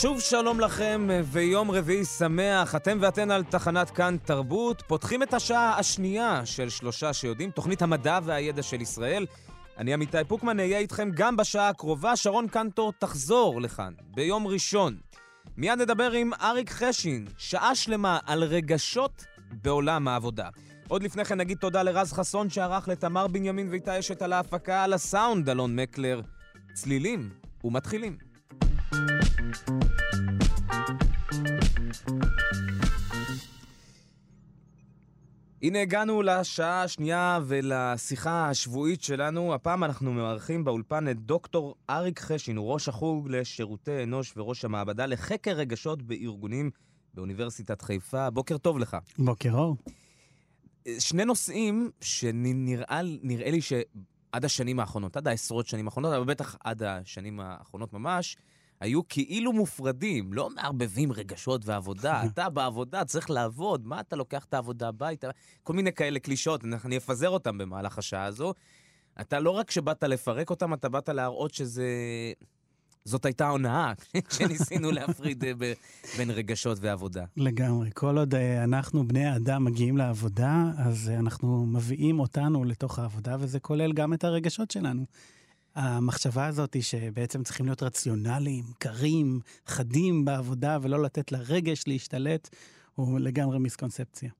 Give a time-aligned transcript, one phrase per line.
[0.00, 2.74] שוב שלום לכם ויום רביעי שמח.
[2.74, 4.82] אתם ואתן על תחנת כאן תרבות.
[4.86, 9.26] פותחים את השעה השנייה של שלושה שיודעים, תוכנית המדע והידע של ישראל.
[9.78, 12.16] אני עמיתי פוקמן, אהיה איתכם גם בשעה הקרובה.
[12.16, 14.96] שרון קנטור תחזור לכאן ביום ראשון.
[15.56, 20.48] מיד נדבר עם אריק חשין, שעה שלמה על רגשות בעולם העבודה.
[20.88, 24.92] עוד לפני כן נגיד תודה לרז חסון שערך לתמר בנימין ואיתה אשת על ההפקה, על
[24.92, 26.20] הסאונד, אלון מקלר.
[26.74, 27.30] צלילים
[27.64, 28.25] ומתחילים.
[35.62, 39.54] הנה הגענו לשעה השנייה ולשיחה השבועית שלנו.
[39.54, 45.06] הפעם אנחנו מארחים באולפן את דוקטור אריק חשין, הוא ראש החוג לשירותי אנוש וראש המעבדה
[45.06, 46.70] לחקר רגשות בארגונים
[47.14, 48.30] באוניברסיטת חיפה.
[48.30, 48.96] בוקר טוב לך.
[49.18, 49.76] בוקר אור.
[50.98, 56.82] שני נושאים שנראה נראה לי שעד השנים האחרונות, עד העשרות שנים האחרונות, אבל בטח עד
[56.82, 58.36] השנים האחרונות ממש,
[58.80, 62.22] היו כאילו מופרדים, לא מערבבים רגשות ועבודה.
[62.26, 65.30] אתה בעבודה, צריך לעבוד, מה אתה לוקח את העבודה הביתה?
[65.62, 68.54] כל מיני כאלה קלישאות, אני אפזר אותם במהלך השעה הזו.
[69.20, 71.86] אתה לא רק שבאת לפרק אותם, אתה באת להראות שזה...
[73.04, 73.92] זאת הייתה הונאה,
[74.38, 75.52] שניסינו להפריד אה,
[76.16, 77.24] בין רגשות ועבודה.
[77.36, 77.90] לגמרי.
[77.94, 83.36] כל עוד אה, אנחנו, בני האדם, מגיעים לעבודה, אז אה, אנחנו מביאים אותנו לתוך העבודה,
[83.40, 85.04] וזה כולל גם את הרגשות שלנו.
[85.76, 92.48] המחשבה הזאת היא שבעצם צריכים להיות רציונליים, קרים, חדים בעבודה, ולא לתת לרגש להשתלט,
[92.94, 94.30] הוא לגמרי מיסקונספציה.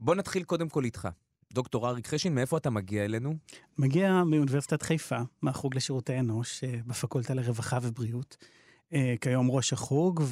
[0.00, 1.08] בוא נתחיל קודם כל איתך.
[1.52, 3.34] דוקטור אריק חשין, מאיפה אתה מגיע אלינו?
[3.78, 8.36] מגיע מאוניברסיטת חיפה, מהחוג לשירותי אנוש, אה, בפקולטה לרווחה ובריאות.
[8.92, 10.22] אה, כיום ראש החוג,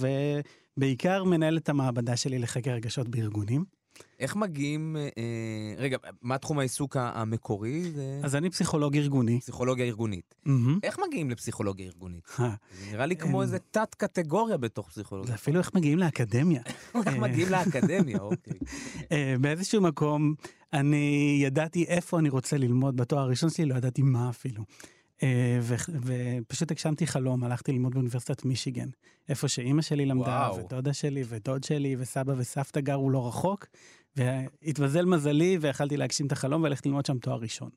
[0.77, 3.65] ובעיקר מנהל את המעבדה שלי לחקר רגשות בארגונים.
[4.21, 7.93] איך מגיעים, אה, אה, רגע, מה תחום העיסוק המקורי?
[7.93, 8.21] זה...
[8.23, 9.41] אז אני פסיכולוג ארגוני.
[9.41, 10.35] פסיכולוגיה ארגונית.
[10.47, 10.51] Mm-hmm.
[10.83, 12.29] איך מגיעים לפסיכולוגיה ארגונית?
[12.37, 12.45] זה
[12.93, 15.29] נראה לי כמו איזה תת-קטגוריה בתוך פסיכולוגיה.
[15.29, 16.63] זה אפילו איך מגיעים לאקדמיה.
[17.07, 18.59] איך מגיעים לאקדמיה, אוקיי.
[19.41, 20.35] באיזשהו מקום,
[20.73, 24.65] אני ידעתי איפה אני רוצה ללמוד בתואר הראשון שלי, לא ידעתי מה אפילו.
[25.22, 25.59] אה,
[26.43, 28.88] ופשוט הגשמתי חלום, הלכתי ללמוד באוניברסיטת מישיגן,
[29.28, 33.66] איפה שאימא שלי למדה, ודודה שלי, ודוד שלי, וסבא וסבתא גרו לא רחוק,
[34.16, 37.71] והתמזל מזלי ויכלתי להגשים את החלום וללכת ללמוד שם תואר ראשון.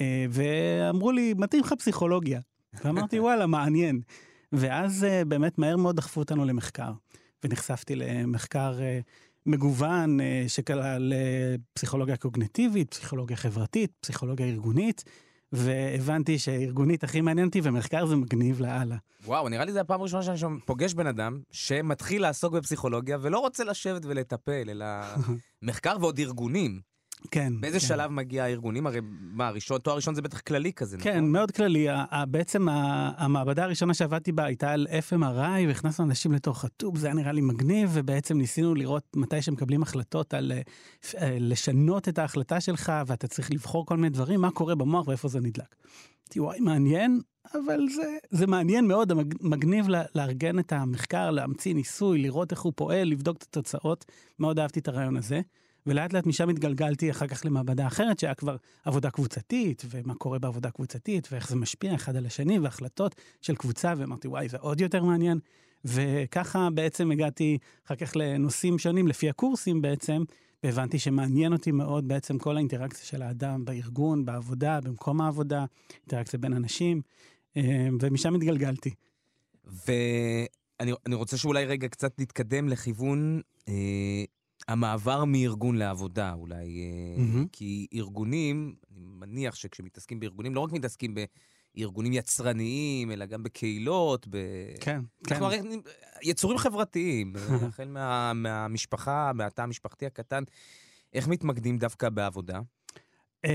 [0.00, 2.40] אה, ואמרו לי, מתאים לך פסיכולוגיה.
[2.84, 4.00] ואמרתי, וואלה, מעניין.
[4.52, 6.92] ואז אה, באמת מהר מאוד דחפו אותנו למחקר,
[7.44, 8.78] ונחשפתי למחקר
[9.46, 10.18] מגוון
[10.48, 11.12] שכלל
[11.72, 15.04] פסיכולוגיה קוגנטיבית, פסיכולוגיה חברתית, פסיכולוגיה ארגונית.
[15.52, 18.96] והבנתי שארגונית הכי מעניין אותי, ומחקר זה מגניב לאללה.
[19.24, 23.64] וואו, נראה לי זו הפעם הראשונה שאני פוגש בן אדם שמתחיל לעסוק בפסיכולוגיה ולא רוצה
[23.64, 24.86] לשבת ולטפל, אלא
[25.62, 26.91] מחקר ועוד ארגונים.
[27.30, 27.52] כן.
[27.60, 27.86] באיזה כן.
[27.86, 28.86] שלב מגיע הארגונים?
[28.86, 31.12] הרי מה, ראשון, תואר ראשון זה בטח כללי כזה, כן, נכון?
[31.12, 31.86] כן, מאוד כללי.
[32.28, 32.68] בעצם
[33.16, 37.40] המעבדה הראשונה שעבדתי בה הייתה על FMRI, והכנסנו אנשים לתוך הטוב, זה היה נראה לי
[37.40, 43.50] מגניב, ובעצם ניסינו לראות מתי שמקבלים החלטות על אה, לשנות את ההחלטה שלך, ואתה צריך
[43.50, 45.74] לבחור כל מיני דברים, מה קורה במוח ואיפה זה נדלק.
[46.32, 47.20] אמרתי, וואי, מעניין,
[47.54, 53.08] אבל זה, זה מעניין מאוד, מגניב לארגן את המחקר, להמציא ניסוי, לראות איך הוא פועל,
[53.08, 54.04] לבדוק את התוצאות.
[54.38, 55.40] מאוד אהבתי את הרעיון הזה.
[55.86, 60.70] ולאט לאט משם התגלגלתי אחר כך למעבדה אחרת, שהיה כבר עבודה קבוצתית, ומה קורה בעבודה
[60.70, 65.04] קבוצתית, ואיך זה משפיע אחד על השני, והחלטות של קבוצה, ואמרתי, וואי, זה עוד יותר
[65.04, 65.38] מעניין.
[65.84, 70.22] וככה בעצם הגעתי אחר כך לנושאים שונים, לפי הקורסים בעצם,
[70.62, 75.64] והבנתי שמעניין אותי מאוד בעצם כל האינטראקציה של האדם בארגון, בעבודה, במקום העבודה,
[76.00, 77.02] אינטראקציה בין אנשים,
[77.56, 78.90] אה, ומשם התגלגלתי.
[79.86, 84.24] ואני רוצה שאולי רגע קצת נתקדם לכיוון אה,
[84.68, 86.66] המעבר מארגון לעבודה אולי,
[87.16, 87.46] mm-hmm.
[87.52, 91.14] כי ארגונים, אני מניח שכשמתעסקים בארגונים, לא רק מתעסקים
[91.76, 94.36] בארגונים יצרניים, אלא גם בקהילות, ב...
[94.80, 95.38] כן, כן.
[95.38, 95.54] כלומר,
[96.22, 97.32] יצורים חברתיים,
[97.68, 100.42] החל מה, מהמשפחה, מהתא המשפחתי הקטן.
[101.14, 102.60] איך מתמקדים דווקא בעבודה?
[103.44, 103.50] אמ,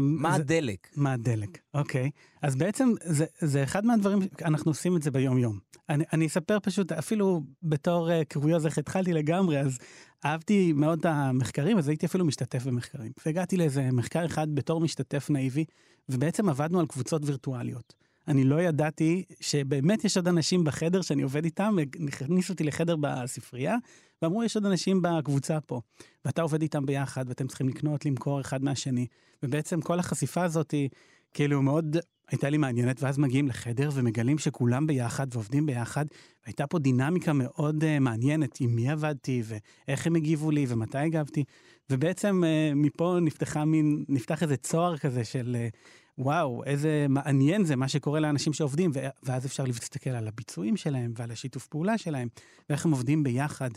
[0.00, 0.88] מה הדלק?
[0.96, 2.10] מה הדלק, אוקיי.
[2.42, 5.58] אז בעצם זה, זה אחד מהדברים, אנחנו עושים את זה ביום-יום.
[5.88, 9.78] אני, אני אספר פשוט, אפילו בתור uh, קוריוז איך התחלתי לגמרי, אז
[10.24, 13.12] אהבתי מאוד את המחקרים, אז הייתי אפילו משתתף במחקרים.
[13.26, 15.64] והגעתי לאיזה מחקר אחד בתור משתתף נאיבי,
[16.08, 17.94] ובעצם עבדנו על קבוצות וירטואליות.
[18.28, 21.76] אני לא ידעתי שבאמת יש עוד אנשים בחדר שאני עובד איתם,
[22.08, 23.76] הכניסו אותי לחדר בספרייה,
[24.22, 25.80] ואמרו, יש עוד אנשים בקבוצה פה,
[26.24, 29.06] ואתה עובד איתם ביחד, ואתם צריכים לקנות, למכור אחד מהשני.
[29.42, 30.88] ובעצם כל החשיפה הזאת היא
[31.36, 31.96] כאילו מאוד
[32.30, 36.04] הייתה לי מעניינת, ואז מגיעים לחדר ומגלים שכולם ביחד ועובדים ביחד.
[36.46, 41.44] הייתה פה דינמיקה מאוד uh, מעניינת עם מי עבדתי ואיך הם הגיבו לי ומתי הגבתי.
[41.90, 45.76] ובעצם uh, מפה נפתחה מין, נפתח איזה צוהר כזה של uh,
[46.18, 48.90] וואו, איזה מעניין זה מה שקורה לאנשים שעובדים,
[49.22, 52.28] ואז אפשר להסתכל על הביצועים שלהם ועל השיתוף פעולה שלהם,
[52.70, 53.70] ואיך הם עובדים ביחד,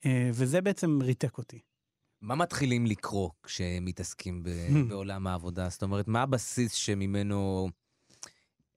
[0.00, 1.58] uh, וזה בעצם ריתק אותי.
[2.22, 4.42] מה מתחילים לקרוא כשמתעסקים
[4.88, 5.68] בעולם העבודה?
[5.68, 7.68] זאת אומרת, מה הבסיס שממנו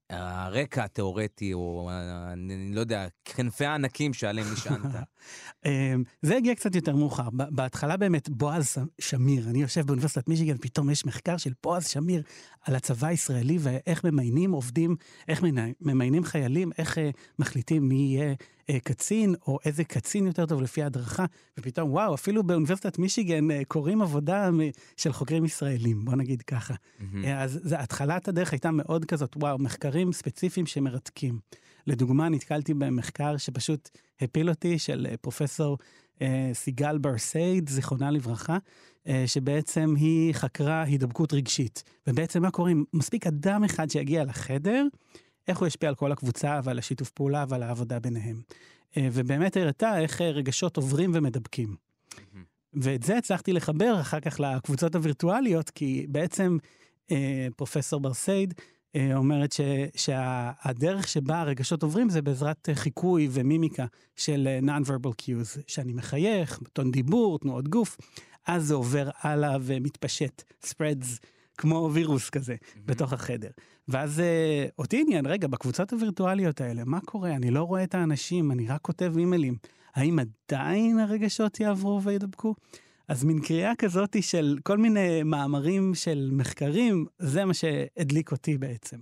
[0.10, 1.90] הרקע התיאורטי, או
[2.34, 4.96] אני לא יודע, כנפי הענקים שעליהם נשענת.
[5.66, 7.30] אמ, זה הגיע קצת יותר מאוחר.
[7.32, 12.24] בהתחלה באמת בועז שמיר, אני יושב באוניברסיטת מישיגן, פתאום יש מחקר של בועז שמיר
[12.62, 14.96] על הצבא הישראלי ואיך ממיינים עובדים,
[15.28, 15.44] איך
[15.82, 17.10] ממיינים חיילים, איך אה,
[17.40, 18.34] מחליטים מי יהיה
[18.84, 21.26] קצין, או איזה קצין יותר טוב לפי ההדרכה,
[21.60, 24.50] ופתאום, וואו, אפילו באוניברסיטת מישיגן אה, קוראים עבודה
[24.98, 26.74] של חוקרים ישראלים, בוא נגיד ככה.
[26.74, 27.28] Mm-hmm.
[27.38, 31.40] אז זה, התחלת הדרך הייתה מאוד כזאת, וואו, מחקרים ספציפיים שמרתקים.
[31.88, 33.90] לדוגמה, נתקלתי במחקר שפשוט
[34.22, 35.78] הפיל אותי, של פרופסור
[36.22, 38.58] אה, סיגל ברסייד, זיכרונה לברכה,
[39.08, 41.84] אה, שבעצם היא חקרה הידבקות רגשית.
[42.08, 44.86] ובעצם מה קורה אם מספיק אדם אחד שיגיע לחדר,
[45.48, 48.42] איך הוא ישפיע על כל הקבוצה ועל השיתוף פעולה ועל העבודה ביניהם.
[48.98, 51.76] אה, ובאמת הראתה איך אה, רגשות עוברים ומדבקים.
[52.74, 56.58] ואת זה הצלחתי לחבר אחר כך לקבוצות הווירטואליות, כי בעצם
[57.12, 58.54] אה, פרופסור ברסייד
[58.96, 59.62] אה, אומרת ש,
[59.96, 66.92] שהדרך שבה הרגשות עוברים זה בעזרת חיקוי ומימיקה של אה, non-verbal cues, שאני מחייך, טון
[66.92, 67.98] דיבור, תנועות גוף,
[68.48, 71.26] אז זה עובר הלאה ומתפשט, spreads
[71.58, 72.80] כמו וירוס כזה mm-hmm.
[72.86, 73.50] בתוך החדר.
[73.88, 77.36] ואז uh, אותי עניין, רגע, בקבוצות הווירטואליות האלה, מה קורה?
[77.36, 79.56] אני לא רואה את האנשים, אני רק כותב אימיילים.
[79.96, 82.56] האם עדיין הרגשות יעברו וידבקו?
[83.08, 88.98] אז מין קריאה כזאת של כל מיני מאמרים של מחקרים, זה מה שהדליק אותי בעצם.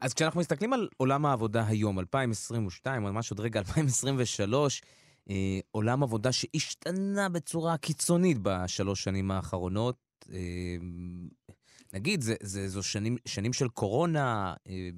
[0.00, 4.82] אז כשאנחנו מסתכלים על עולם העבודה היום, 2022, או ממש עוד רגע 2023,
[5.30, 9.96] אה, עולם עבודה שהשתנה בצורה קיצונית בשלוש שנים האחרונות.
[10.32, 10.38] אה,
[11.92, 14.88] נגיד, זה, זה, זו שנים, שנים של קורונה, אה,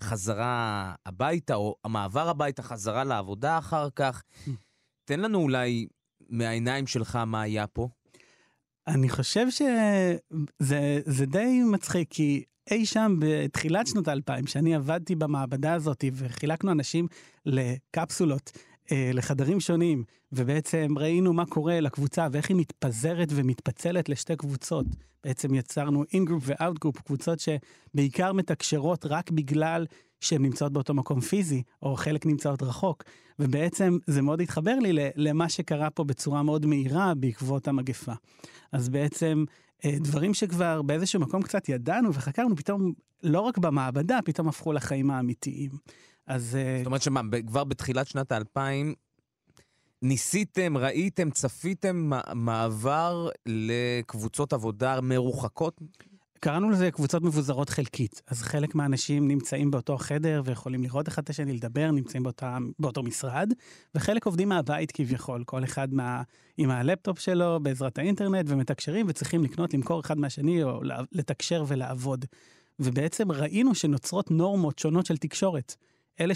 [0.00, 4.22] חזרה הביתה, או המעבר הביתה, חזרה לעבודה אחר כך.
[5.04, 5.86] תן לנו אולי
[6.28, 7.88] מהעיניים שלך מה היה פה.
[8.86, 16.04] אני חושב שזה די מצחיק, כי אי שם בתחילת שנות האלפיים, שאני עבדתי במעבדה הזאת
[16.12, 17.06] וחילקנו אנשים
[17.46, 18.52] לקפסולות,
[18.92, 20.04] אה, לחדרים שונים,
[20.36, 24.86] ובעצם ראינו מה קורה לקבוצה ואיך היא מתפזרת ומתפצלת לשתי קבוצות.
[25.24, 29.86] בעצם יצרנו in-group ו out-group, קבוצות שבעיקר מתקשרות רק בגלל
[30.20, 33.04] שהן נמצאות באותו מקום פיזי, או חלק נמצאות רחוק.
[33.38, 38.12] ובעצם זה מאוד התחבר לי למה שקרה פה בצורה מאוד מהירה בעקבות המגפה.
[38.72, 39.44] אז בעצם
[39.84, 42.92] אה, דברים שכבר באיזשהו מקום קצת ידענו וחקרנו, פתאום
[43.22, 45.70] לא רק במעבדה, פתאום הפכו לחיים האמיתיים.
[46.26, 46.56] אז...
[46.56, 48.94] אה, זאת אומרת שמה, כבר בתחילת שנת האלפיים
[50.04, 55.80] ניסיתם, ראיתם, צפיתם מעבר לקבוצות עבודה מרוחקות?
[56.40, 58.22] קראנו לזה קבוצות מבוזרות חלקית.
[58.26, 63.02] אז חלק מהאנשים נמצאים באותו חדר ויכולים לראות אחד את השני, לדבר, נמצאים באותה, באותו
[63.02, 63.52] משרד,
[63.94, 66.22] וחלק עובדים מהבית כביכול, כל אחד מה,
[66.56, 70.80] עם הלפטופ שלו בעזרת האינטרנט ומתקשרים וצריכים לקנות, למכור אחד מהשני או
[71.12, 72.24] לתקשר ולעבוד.
[72.80, 75.74] ובעצם ראינו שנוצרות נורמות שונות של תקשורת.
[76.20, 76.34] אלה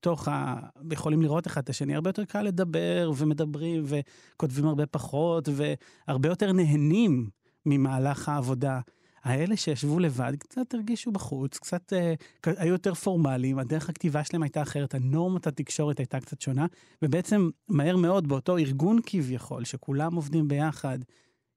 [0.00, 0.56] שבתוך ה...
[0.92, 6.52] יכולים לראות אחד את השני, הרבה יותר קל לדבר ומדברים וכותבים הרבה פחות והרבה יותר
[6.52, 7.30] נהנים
[7.66, 8.80] ממהלך העבודה.
[9.22, 12.14] האלה שישבו לבד קצת הרגישו בחוץ, קצת אה,
[12.46, 16.66] היו יותר פורמליים, הדרך הכתיבה שלהם הייתה אחרת, הנורמת התקשורת הייתה קצת שונה,
[17.02, 20.98] ובעצם מהר מאוד באותו ארגון כביכול, שכולם עובדים ביחד,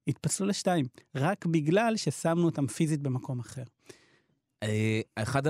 [0.08, 3.64] התפצלו לשתיים, רק בגלל ששמנו אותם פיזית במקום אחר.
[4.62, 5.42] אה, אחד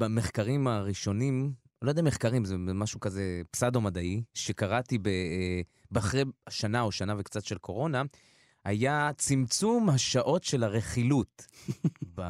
[0.00, 7.14] המחקרים הראשונים, לא יודע מחקרים, זה משהו כזה פסאדו-מדעי, שקראתי אה, אחרי שנה או שנה
[7.18, 8.02] וקצת של קורונה,
[8.64, 11.46] היה צמצום השעות של הרכילות.
[12.16, 12.22] ב...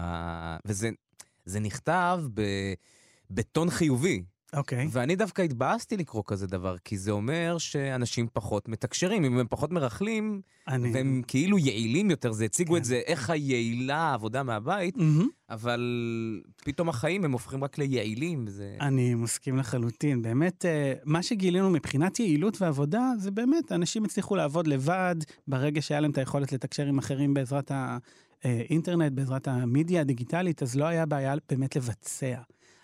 [0.65, 2.43] וזה נכתב ב...
[3.31, 4.25] בטון חיובי.
[4.57, 4.85] אוקיי.
[4.85, 4.89] Okay.
[4.91, 9.73] ואני דווקא התבאסתי לקרוא כזה דבר, כי זה אומר שאנשים פחות מתקשרים, אם הם פחות
[9.73, 10.93] מרכלים, אני...
[10.95, 12.79] והם כאילו יעילים יותר, זה הציגו כן.
[12.79, 15.25] את זה, איך היעילה העבודה מהבית, mm-hmm.
[15.51, 15.81] אבל
[16.65, 18.45] פתאום החיים הם הופכים רק ליעילים.
[18.47, 18.77] וזה...
[18.81, 20.23] אני מסכים לחלוטין.
[20.23, 25.17] באמת, אה, מה שגילינו מבחינת יעילות ועבודה, זה באמת, אנשים הצליחו לעבוד לבד,
[25.49, 27.73] ברגע שהיה להם את היכולת לתקשר עם אחרים בעזרת
[28.45, 32.37] האינטרנט, בעזרת המדיה הדיגיטלית, אז לא היה בעיה באמת לבצע.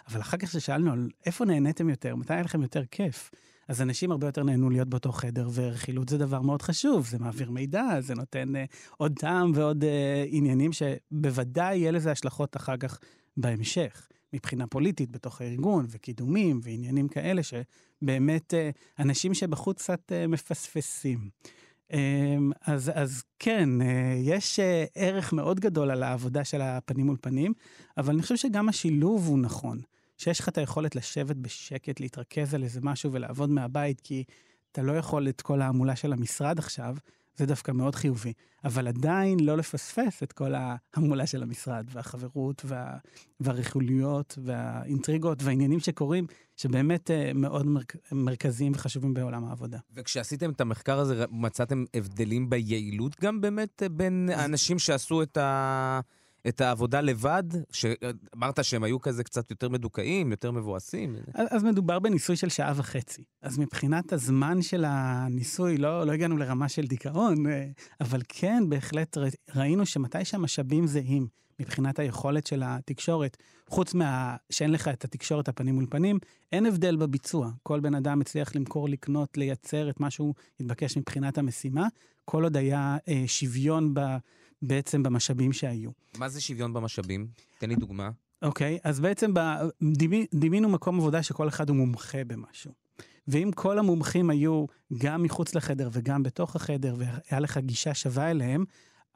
[0.09, 3.31] אבל אחר כך כששאלנו על איפה נהניתם יותר, מתי היה לכם יותר כיף,
[3.69, 7.51] אז אנשים הרבה יותר נהנו להיות באותו חדר, ורכילות זה דבר מאוד חשוב, זה מעביר
[7.51, 8.59] מידע, זה נותן uh,
[8.97, 9.87] עוד טעם ועוד uh,
[10.27, 12.99] עניינים שבוודאי יהיה לזה השלכות אחר כך
[13.37, 21.31] בהמשך, מבחינה פוליטית בתוך הארגון, וקידומים ועניינים כאלה, שבאמת uh, אנשים שבחוץ קצת uh, מפספסים.
[21.93, 27.17] אמ, אז, אז כן, אה, יש אה, ערך מאוד גדול על העבודה של הפנים מול
[27.21, 27.53] פנים,
[27.97, 29.81] אבל אני חושב שגם השילוב הוא נכון.
[30.19, 34.25] שיש לך את היכולת לשבת בשקט, להתרכז על איזה משהו ולעבוד מהבית, כי
[34.73, 36.97] אתה לא יכול את כל ההמולה של המשרד עכשיו,
[37.37, 38.33] זה דווקא מאוד חיובי.
[38.65, 42.97] אבל עדיין לא לפספס את כל ההמולה של המשרד, והחברות, וה,
[43.41, 47.97] והרכוליות, והאינטריגות, והעניינים שקורים, שבאמת uh, מאוד מרכ...
[48.13, 49.79] מרכזיים וחשובים בעולם העבודה.
[49.95, 56.01] וכשעשיתם את המחקר הזה, מצאתם הבדלים ביעילות גם באמת בין האנשים שעשו את ה...
[56.49, 57.43] את העבודה לבד?
[57.73, 61.17] שאמרת שהם היו כזה קצת יותר מדוכאים, יותר מבואסים?
[61.35, 63.25] אז, אז מדובר בניסוי של שעה וחצי.
[63.43, 67.67] אז מבחינת הזמן של הניסוי, לא, לא הגענו לרמה של דיכאון, אה,
[68.01, 69.17] אבל כן, בהחלט
[69.55, 71.27] ראינו שמתי שהמשאבים זהים
[71.61, 73.37] מבחינת היכולת של התקשורת,
[73.69, 76.19] חוץ מה שאין לך את התקשורת הפנים מול פנים,
[76.53, 77.51] אין הבדל בביצוע.
[77.63, 81.87] כל בן אדם הצליח למכור, לקנות, לייצר את מה שהוא התבקש מבחינת המשימה,
[82.25, 84.01] כל עוד היה אה, שוויון ב...
[84.63, 85.91] בעצם במשאבים שהיו.
[86.19, 87.27] מה זה שוויון במשאבים?
[87.59, 88.11] תן לי דוגמה.
[88.43, 89.33] אוקיי, okay, אז בעצם
[90.35, 92.73] דימינו מקום עבודה שכל אחד הוא מומחה במשהו.
[93.29, 94.65] ואם כל המומחים היו
[94.99, 98.65] גם מחוץ לחדר וגם בתוך החדר, והיה לך גישה שווה אליהם,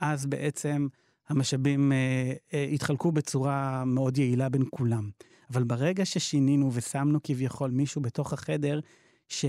[0.01, 0.89] אז בעצם
[1.29, 5.11] המשאבים אה, אה, התחלקו בצורה מאוד יעילה בין כולם.
[5.51, 8.81] אבל ברגע ששינינו ושמנו כביכול מישהו בתוך החדר,
[9.29, 9.45] ש...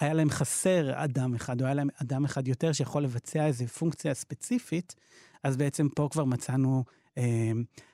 [0.00, 4.14] היה להם חסר אדם אחד, או היה להם אדם אחד יותר שיכול לבצע איזו פונקציה
[4.14, 4.94] ספציפית,
[5.42, 6.84] אז בעצם פה כבר מצאנו
[7.18, 7.52] אה,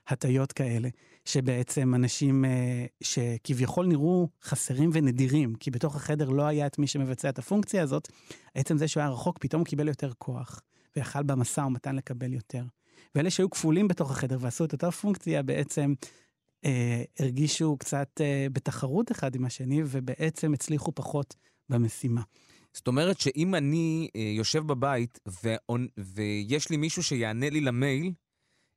[0.09, 0.89] הטיות כאלה,
[1.25, 7.29] שבעצם אנשים אה, שכביכול נראו חסרים ונדירים, כי בתוך החדר לא היה את מי שמבצע
[7.29, 8.09] את הפונקציה הזאת,
[8.55, 10.61] עצם זה שהוא היה רחוק, פתאום הוא קיבל יותר כוח,
[10.97, 12.65] ויכל במשא ומתן לקבל יותר.
[13.15, 15.95] ואלה שהיו כפולים בתוך החדר ועשו את אותה פונקציה, בעצם
[16.65, 21.35] אה, הרגישו קצת אה, בתחרות אחד עם השני, ובעצם הצליחו פחות
[21.69, 22.23] במשימה.
[22.73, 25.19] זאת אומרת שאם אני אה, יושב בבית.
[25.99, 28.13] ויש לי מישהו שיענה לי למייל,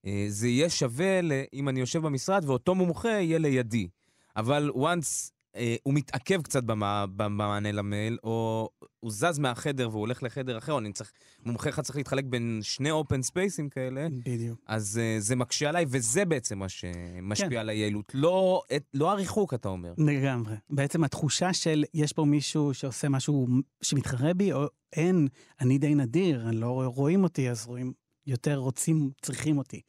[0.06, 1.20] אה, זה יהיה שווה.
[1.54, 3.88] אם אני יושב במשרד ואותו מומחה יהיה לידי.
[4.36, 10.24] אבל once אה, הוא מתעכב קצת במה, במענה למייל, או הוא זז מהחדר והוא הולך
[10.24, 11.12] לחדר אחר, או אני צריך,
[11.46, 14.08] מומחה אחד צריך להתחלק בין שני אופן ספייסים כאלה.
[14.26, 14.60] בדיוק.
[14.68, 17.58] אז uh, זה מקשה עליי, וזה בעצם מה שמשפיע כן.
[17.58, 18.12] על היעילות.
[18.14, 19.94] לא, את, לא הריחוק, אתה אומר.
[19.98, 20.56] לגמרי.
[20.70, 23.48] בעצם התחושה של יש פה מישהו שעושה משהו
[23.82, 25.28] שמתחרה בי, או אין,
[25.62, 27.94] אני די נדיר, לא רואים אותי, אז רואים,
[28.28, 29.82] יותר רוצים, צריכים אותי.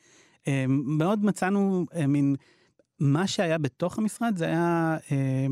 [0.42, 2.37] Um, מאוד מצאנו uh, מין...
[3.00, 5.47] מה שהיה בתוך המשרד זה היה אה,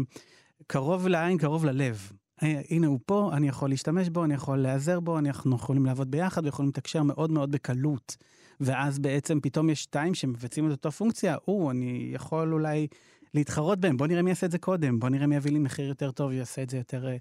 [0.67, 2.13] קרוב לעין, קרוב ללב.
[2.43, 6.11] אה, הנה הוא פה, אני יכול להשתמש בו, אני יכול להיעזר בו, אנחנו יכולים לעבוד
[6.11, 8.17] ביחד ויכולים לתקשר מאוד מאוד בקלות.
[8.61, 12.87] ואז בעצם פתאום יש שתיים שמבצעים את אותה פונקציה, או, אני יכול אולי
[13.35, 15.89] להתחרות בהם, בוא נראה מי יעשה את זה קודם, בוא נראה מי יביא לי מחיר
[15.89, 17.17] יותר טוב ויעשה את זה יותר אה,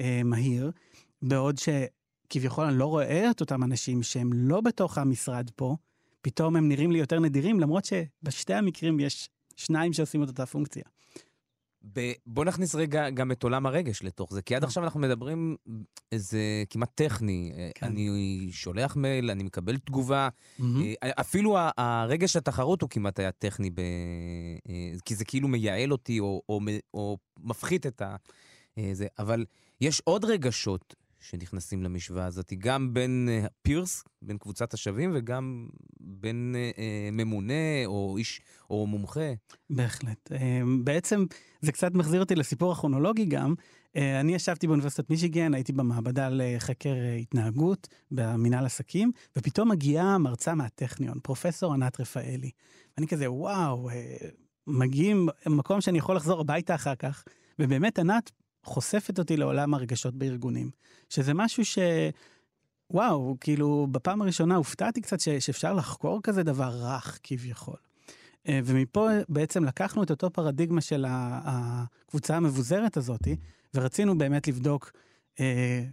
[0.00, 0.70] אה, מהיר.
[1.22, 5.76] בעוד שכביכול אני לא רואה את אותם אנשים שהם לא בתוך המשרד פה,
[6.22, 9.28] פתאום הם נראים לי יותר נדירים, למרות שבשתי המקרים יש
[9.60, 10.82] שניים שעושים את אותה פונקציה.
[11.92, 12.12] ב...
[12.26, 14.66] בוא נכניס רגע גם את עולם הרגש לתוך זה, כי עד אה.
[14.66, 15.56] עכשיו אנחנו מדברים
[16.12, 16.40] איזה
[16.70, 17.52] כמעט טכני.
[17.74, 17.86] כן.
[17.86, 20.28] אני שולח מייל, אני מקבל תגובה.
[20.60, 20.64] Mm-hmm.
[21.20, 23.80] אפילו הרגש התחרות הוא כמעט היה טכני, ב...
[24.68, 26.60] אה, כי זה כאילו מייעל אותי או, או,
[26.94, 28.16] או מפחית את ה...
[28.92, 29.06] זה.
[29.18, 29.44] אבל
[29.80, 35.68] יש עוד רגשות שנכנסים למשוואה הזאת, גם בין uh, פירס, בין קבוצת השווים, וגם
[36.00, 36.80] בין uh, uh,
[37.12, 39.32] ממונה או איש או מומחה.
[39.70, 40.32] בהחלט.
[40.32, 40.34] Uh,
[40.84, 41.24] בעצם
[41.60, 43.54] זה קצת מחזיר אותי לסיפור הכרונולוגי גם.
[43.58, 50.54] Uh, אני ישבתי באוניברסיטת מישיגן, הייתי במעבדה לחקר uh, התנהגות במנהל עסקים, ופתאום מגיעה מרצה
[50.54, 52.50] מהטכניון, פרופסור ענת רפאלי.
[52.96, 53.94] ואני כזה, וואו, uh,
[54.66, 57.24] מגיעים מקום שאני יכול לחזור הביתה אחר כך,
[57.58, 58.30] ובאמת ענת
[58.64, 60.70] חושפת אותי לעולם הרגשות בארגונים,
[61.08, 61.78] שזה משהו ש...
[62.90, 65.28] וואו, כאילו, בפעם הראשונה הופתעתי קצת ש...
[65.28, 67.76] שאפשר לחקור כזה דבר רך כביכול.
[68.48, 73.36] אה, ומפה בעצם לקחנו את אותו פרדיגמה של הקבוצה המבוזרת הזאתי,
[73.74, 74.92] ורצינו באמת לבדוק,
[75.40, 75.84] אה,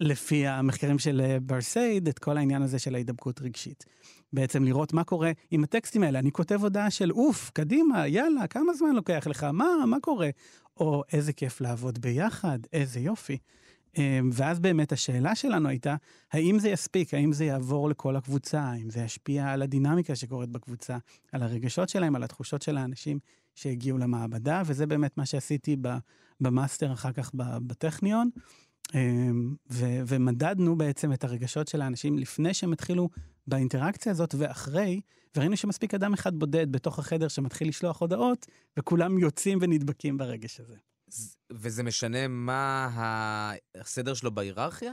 [0.00, 3.84] לפי המחקרים של אה, ברסייד, את כל העניין הזה של ההידבקות רגשית.
[4.32, 6.18] בעצם לראות מה קורה עם הטקסטים האלה.
[6.18, 9.44] אני כותב הודעה של אוף, קדימה, יאללה, כמה זמן לוקח לך?
[9.44, 10.30] מה, מה קורה?
[10.76, 13.38] או איזה כיף לעבוד ביחד, איזה יופי.
[13.98, 15.96] אמ, ואז באמת השאלה שלנו הייתה,
[16.32, 20.98] האם זה יספיק, האם זה יעבור לכל הקבוצה, האם זה ישפיע על הדינמיקה שקורית בקבוצה,
[21.32, 23.18] על הרגשות שלהם, על התחושות של האנשים
[23.54, 25.76] שהגיעו למעבדה, וזה באמת מה שעשיתי
[26.40, 28.30] במאסטר אחר כך בטכניון,
[28.94, 29.54] אמ,
[30.06, 33.08] ומדדנו בעצם את הרגשות של האנשים לפני שהם התחילו
[33.46, 35.00] באינטראקציה הזאת ואחרי,
[35.36, 38.46] וראינו שמספיק אדם אחד בודד בתוך החדר שמתחיל לשלוח הודעות,
[38.78, 40.76] וכולם יוצאים ונדבקים ברגש הזה.
[41.52, 44.92] וזה משנה מה הסדר שלו בהיררכיה?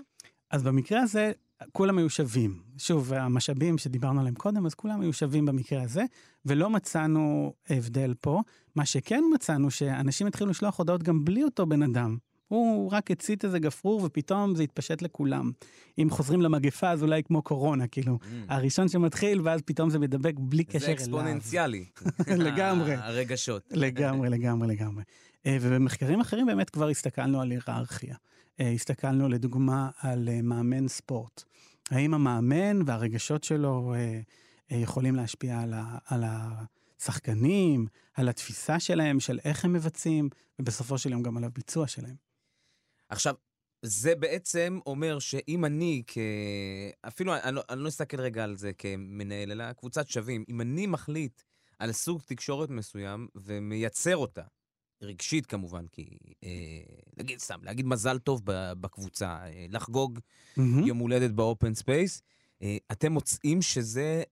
[0.51, 1.31] אז במקרה הזה,
[1.71, 2.61] כולם היו שווים.
[2.77, 6.03] שוב, המשאבים שדיברנו עליהם קודם, אז כולם היו שווים במקרה הזה,
[6.45, 8.41] ולא מצאנו הבדל פה.
[8.75, 12.17] מה שכן מצאנו, שאנשים התחילו לשלוח הודעות גם בלי אותו בן אדם.
[12.55, 15.51] הוא רק הצית איזה גפרור ופתאום זה התפשט לכולם.
[15.97, 18.25] אם חוזרים למגפה אז אולי כמו קורונה, כאילו, mm.
[18.49, 20.87] הראשון שמתחיל ואז פתאום זה מדבק בלי קשר אליו.
[20.87, 21.85] זה אקספוננציאלי.
[22.47, 22.95] לגמרי.
[23.03, 23.63] הרגשות.
[23.71, 25.03] לגמרי, לגמרי, לגמרי.
[25.45, 28.15] אה, ובמחקרים אחרים באמת כבר הסתכלנו על היררכיה.
[28.59, 31.43] אה, הסתכלנו לדוגמה על אה, מאמן ספורט.
[31.89, 33.93] האם המאמן והרגשות שלו
[34.71, 36.23] יכולים להשפיע על, ה, על
[36.99, 40.29] השחקנים, על התפיסה שלהם, של איך הם מבצעים,
[40.59, 42.30] ובסופו של יום גם על הביצוע שלהם.
[43.11, 43.35] עכשיו,
[43.81, 46.17] זה בעצם אומר שאם אני כ...
[47.01, 50.87] אפילו, אני, לא, אני לא אסתכל רגע על זה כמנהל, אלא קבוצת שווים, אם אני
[50.87, 51.41] מחליט
[51.79, 54.43] על סוג תקשורת מסוים ומייצר אותה,
[55.01, 56.49] רגשית כמובן, כי אה,
[57.17, 60.61] נגיד סתם, להגיד מזל טוב בקבוצה, אה, לחגוג mm-hmm.
[60.85, 62.21] יום הולדת ב open space,
[62.61, 64.23] אה, אתם מוצאים שזה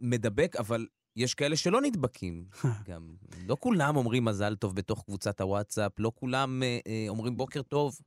[0.00, 2.44] מדבק, אבל יש כאלה שלא נדבקים.
[2.88, 3.14] גם
[3.46, 7.98] לא כולם אומרים מזל טוב בתוך קבוצת הוואטסאפ, לא כולם אה, אה, אומרים בוקר טוב.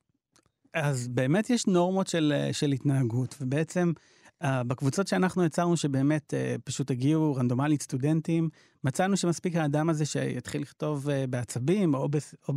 [0.73, 3.91] אז באמת יש נורמות של, אה, של התנהגות, ובעצם
[4.43, 8.49] uh, בקבוצות שאנחנו יצרנו, שבאמת uh, פשוט הגיעו רנדומלית סטודנטים,
[8.83, 12.53] מצאנו שמספיק האדם הזה שיתחיל לכתוב בעצבים או, בס, או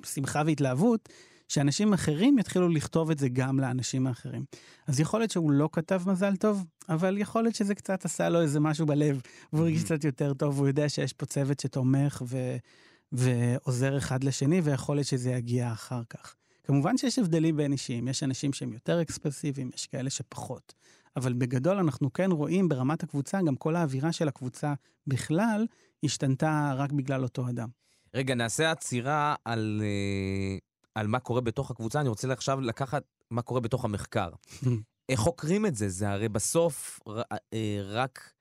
[0.00, 1.08] בשמחה והתלהבות,
[1.48, 4.44] שאנשים אחרים יתחילו לכתוב את זה גם לאנשים האחרים.
[4.86, 8.40] אז יכול להיות שהוא לא כתב מזל טוב, אבל יכול להיות שזה קצת עשה לו
[8.40, 9.20] איזה משהו בלב,
[9.52, 12.56] והוא הרגיש קצת יותר טוב, והוא יודע שיש פה צוות שתומך ו...
[13.12, 16.34] ועוזר אחד לשני, ויכול להיות שזה יגיע אחר כך.
[16.68, 20.74] כמובן שיש הבדלים בין אישים, יש אנשים שהם יותר אקספרסיביים, יש כאלה שפחות.
[21.16, 24.74] אבל בגדול אנחנו כן רואים ברמת הקבוצה, גם כל האווירה של הקבוצה
[25.06, 25.66] בכלל
[26.04, 27.68] השתנתה רק בגלל אותו אדם.
[28.14, 30.58] רגע, נעשה עצירה על, אה,
[30.94, 32.00] על מה קורה בתוך הקבוצה.
[32.00, 34.30] אני רוצה עכשיו לקחת מה קורה בתוך המחקר.
[35.08, 35.88] איך חוקרים את זה?
[35.88, 37.00] זה הרי בסוף
[37.54, 38.32] אה, רק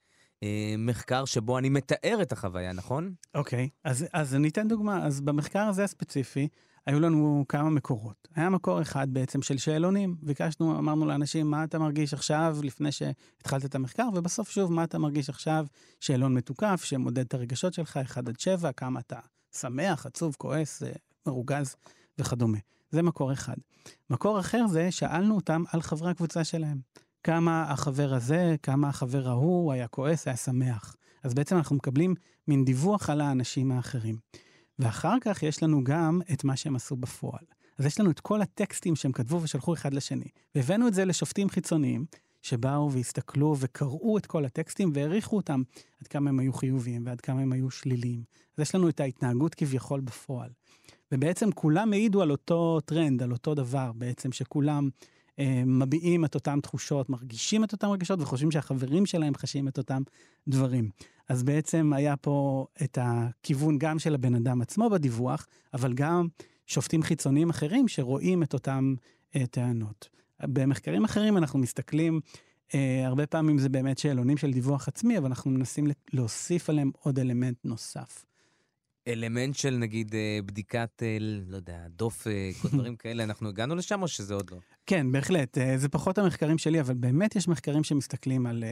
[0.44, 3.13] אה, מחקר שבו אני מתאר את החוויה, נכון?
[3.36, 5.06] אוקיי, okay, אז, אז אני אתן דוגמה.
[5.06, 6.48] אז במחקר הזה הספציפי,
[6.88, 8.28] היו לנו כמה מקורות.
[8.36, 10.15] היה מקור אחד בעצם של שאלונים.
[10.23, 14.97] ביקשנו, אמרנו לאנשים, מה אתה מרגיש עכשיו, לפני שהתחלת את המחקר, ובסוף שוב, מה אתה
[14.97, 15.65] מרגיש עכשיו,
[16.00, 19.19] שאלון מתוקף, שמודד את הרגשות שלך, 1 עד 7, כמה אתה
[19.56, 20.91] שמח, עצוב, כועס, אה,
[21.26, 21.76] מרוגז
[22.19, 22.58] וכדומה.
[22.91, 23.56] זה מקור אחד.
[24.10, 26.78] מקור אחר זה, שאלנו אותם על חברי הקבוצה שלהם.
[27.23, 30.95] כמה החבר הזה, כמה החבר ההוא היה כועס, היה שמח.
[31.23, 32.15] אז בעצם אנחנו מקבלים
[32.47, 34.17] מין דיווח על האנשים האחרים.
[34.80, 37.44] ואחר כך יש לנו גם את מה שהם עשו בפועל.
[37.78, 40.28] אז יש לנו את כל הטקסטים שהם כתבו ושלחו אחד לשני.
[40.56, 42.06] והבאנו את זה לשופטים חיצוניים,
[42.42, 45.62] שבאו והסתכלו וקראו את כל הטקסטים והעריכו אותם,
[46.02, 48.24] עד כמה הם היו חיוביים ועד כמה הם היו שליליים.
[48.58, 50.50] אז יש לנו את ההתנהגות כביכול בפועל.
[51.12, 54.90] ובעצם כולם העידו על אותו טרנד, על אותו דבר, בעצם שכולם
[55.40, 60.02] אה, מביעים את אותן תחושות, מרגישים את אותן רגשות וחושבים שהחברים שלהם חשים את אותם
[60.48, 60.90] דברים.
[61.30, 66.28] אז בעצם היה פה את הכיוון גם של הבן אדם עצמו בדיווח, אבל גם
[66.66, 68.94] שופטים חיצוניים אחרים שרואים את אותן
[69.36, 70.10] אה, טענות.
[70.44, 72.20] במחקרים אחרים אנחנו מסתכלים,
[72.76, 77.20] אה, הרבה פעמים זה באמת שאלונים של דיווח עצמי, אבל אנחנו מנסים להוסיף עליהם עוד
[77.20, 78.26] אלמנט נוסף.
[79.08, 81.17] אלמנט של נגיד אה, בדיקת, אה,
[81.48, 84.58] לא יודע, דופק או דברים כאלה, אנחנו הגענו לשם או שזה עוד לא?
[84.86, 85.58] כן, בהחלט.
[85.58, 88.63] אה, זה פחות המחקרים שלי, אבל באמת יש מחקרים שמסתכלים על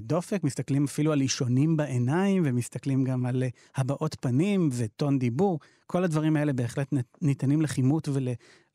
[0.00, 3.44] דופק, מסתכלים אפילו על אישונים בעיניים, ומסתכלים גם על
[3.76, 5.60] הבעות פנים וטון דיבור.
[5.86, 8.08] כל הדברים האלה בהחלט ניתנים לכימות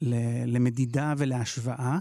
[0.01, 1.97] ולמדידה ולהשוואה.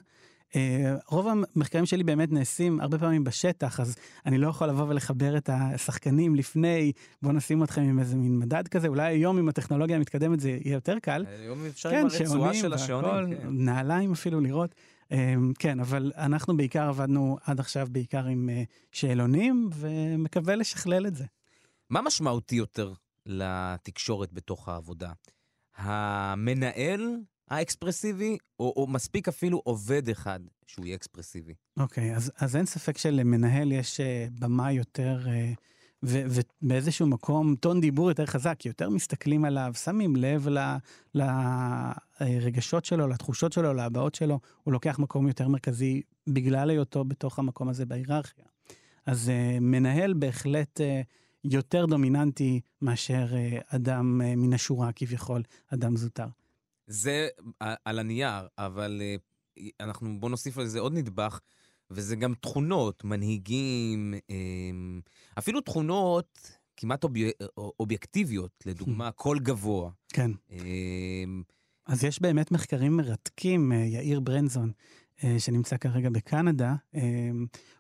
[0.56, 5.36] אה, רוב המחקרים שלי באמת נעשים הרבה פעמים בשטח, אז אני לא יכול לבוא ולחבר
[5.36, 9.96] את השחקנים לפני, בוא נשים אתכם עם איזה מין מדד כזה, אולי היום עם הטכנולוגיה
[9.96, 11.24] המתקדמת זה יהיה יותר קל.
[11.28, 13.36] היום אפשר כן, עם הרצועה של השעונים.
[13.36, 13.46] כן.
[13.50, 14.74] נעליים אפילו לראות.
[15.12, 21.14] אה, כן, אבל אנחנו בעיקר עבדנו עד עכשיו בעיקר עם אה, שאלונים, ומקווה לשכלל את
[21.14, 21.24] זה.
[21.90, 22.92] מה משמעותי יותר
[23.26, 25.12] לתקשורת בתוך העבודה?
[25.76, 27.16] המנהל
[27.50, 31.54] האקספרסיבי, או, או מספיק אפילו עובד אחד שהוא יהיה אקספרסיבי.
[31.76, 35.56] אוקיי, okay, אז, אז אין ספק שלמנהל יש uh, במה יותר, uh,
[36.02, 40.76] ובאיזשהו מקום טון דיבור יותר חזק, יותר מסתכלים עליו, שמים לב ל,
[41.14, 47.68] לרגשות שלו, לתחושות שלו, להבעות שלו, הוא לוקח מקום יותר מרכזי בגלל היותו בתוך המקום
[47.68, 48.44] הזה בהיררכיה.
[49.06, 50.80] אז uh, מנהל בהחלט...
[50.80, 53.26] Uh, יותר דומיננטי מאשר
[53.68, 55.42] אדם מן השורה כביכול,
[55.74, 56.26] אדם זוטר.
[56.88, 57.28] זה
[57.84, 59.16] על הנייר, אבל אה,
[59.80, 61.40] אנחנו, בוא נוסיף על זה עוד נדבך,
[61.90, 65.00] וזה גם תכונות, מנהיגים, אמ,
[65.38, 66.38] אפילו תכונות
[66.76, 67.30] כמעט אובי-
[67.80, 69.90] אובייקטיביות, לדוגמה, קול גבוה.
[70.12, 70.30] כן.
[70.50, 71.42] אמ,
[71.86, 74.72] אז יש באמת מחקרים מרתקים, אה, יאיר ברנזון, אה,
[75.38, 77.00] שנמצא כרגע בקנדה, אה,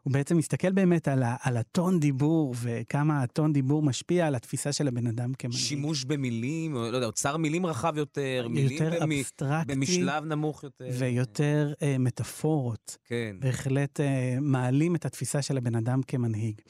[0.02, 4.72] הוא בעצם מסתכל באמת על, ה, על הטון דיבור וכמה הטון דיבור משפיע על התפיסה
[4.72, 5.60] של הבן אדם כמנהיג.
[5.60, 10.88] שימוש במילים, לא יודע, אוצר מילים רחב יותר, מילים יותר במ- אבסטרקטי במשלב נמוך יותר.
[10.98, 12.96] ויותר אה, מטאפורות.
[13.04, 13.36] כן.
[13.40, 16.60] בהחלט אה, מעלים את התפיסה של הבן אדם כמנהיג.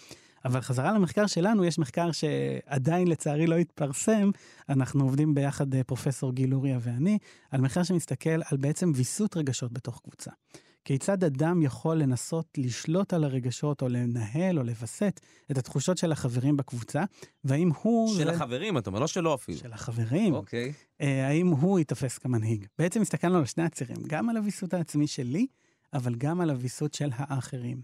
[0.44, 4.30] אבל חזרה למחקר שלנו, יש מחקר שעדיין לצערי לא התפרסם,
[4.68, 7.18] אנחנו עובדים ביחד, אה, פרופסור גיל לוריה ואני,
[7.50, 10.30] על מחקר שמסתכל על בעצם ויסות רגשות בתוך קבוצה.
[10.84, 15.20] כיצד אדם יכול לנסות לשלוט על הרגשות, או לנהל, או לווסת
[15.50, 17.04] את התחושות של החברים בקבוצה,
[17.44, 18.08] והאם הוא...
[18.18, 19.58] של זה- החברים, אתה אומר, לא שלו אפילו.
[19.58, 20.34] של החברים.
[20.34, 20.72] אוקיי.
[21.00, 22.66] אה, האם הוא ייתפס כמנהיג.
[22.78, 25.46] בעצם הסתכלנו על שני הצירים, גם על הוויסות העצמי שלי,
[25.92, 27.80] אבל גם על הוויסות של האחרים.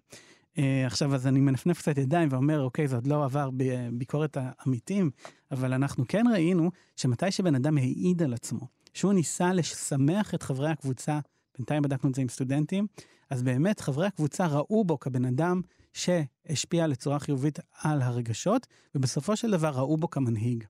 [0.58, 3.50] אה, עכשיו, אז אני מנפנף קצת ידיים ואומר, אוקיי, זה עוד לא עבר
[3.92, 5.10] ביקורת העמיתים,
[5.50, 10.70] אבל אנחנו כן ראינו שמתי שבן אדם העיד על עצמו, שהוא ניסה לשמח את חברי
[10.70, 11.18] הקבוצה,
[11.58, 12.86] בינתיים בדקנו את זה עם סטודנטים,
[13.30, 15.60] אז באמת חברי הקבוצה ראו בו כבן אדם
[15.92, 20.64] שהשפיע בצורה חיובית על הרגשות, ובסופו של דבר ראו בו כמנהיג.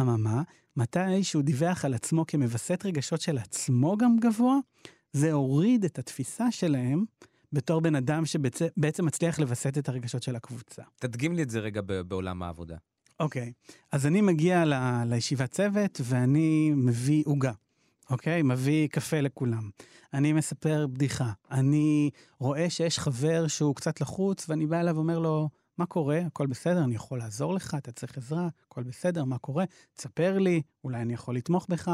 [0.00, 0.42] אממה,
[0.76, 4.58] מתי שהוא דיווח על עצמו כמווסת רגשות של עצמו גם גבוה,
[5.12, 7.04] זה הוריד את התפיסה שלהם
[7.52, 10.82] בתור בן אדם שבעצם מצליח לווסת את הרגשות של הקבוצה.
[10.96, 12.76] תדגים לי את זה רגע בעולם העבודה.
[13.20, 13.52] אוקיי,
[13.92, 17.52] אז אני מגיע ל- לישיבת צוות ואני מביא עוגה,
[18.10, 18.42] אוקיי?
[18.42, 19.70] מביא קפה לכולם.
[20.14, 21.32] אני מספר בדיחה.
[21.50, 26.18] אני רואה שיש חבר שהוא קצת לחוץ ואני בא אליו ואומר לו, מה קורה?
[26.26, 29.64] הכל בסדר, אני יכול לעזור לך, אתה צריך עזרה, הכל בסדר, מה קורה?
[29.94, 31.90] תספר לי, אולי אני יכול לתמוך בך.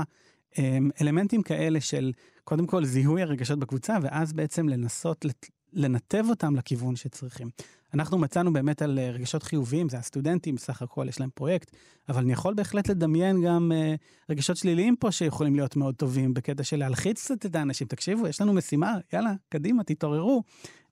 [0.59, 2.13] אמ, אלמנטים כאלה של
[2.45, 5.25] קודם כל זיהוי הרגשות בקבוצה, ואז בעצם לנסות
[5.73, 7.49] לנתב אותם לכיוון שצריכים.
[7.95, 11.71] אנחנו מצאנו באמת על אה, רגשות חיוביים, זה הסטודנטים, סך הכל יש להם פרויקט,
[12.09, 13.95] אבל אני יכול בהחלט לדמיין גם אה,
[14.31, 17.87] רגשות שליליים פה שיכולים להיות מאוד טובים, בקטע של להלחיץ קצת את האנשים.
[17.87, 20.43] תקשיבו, יש לנו משימה, יאללה, קדימה, תתעוררו.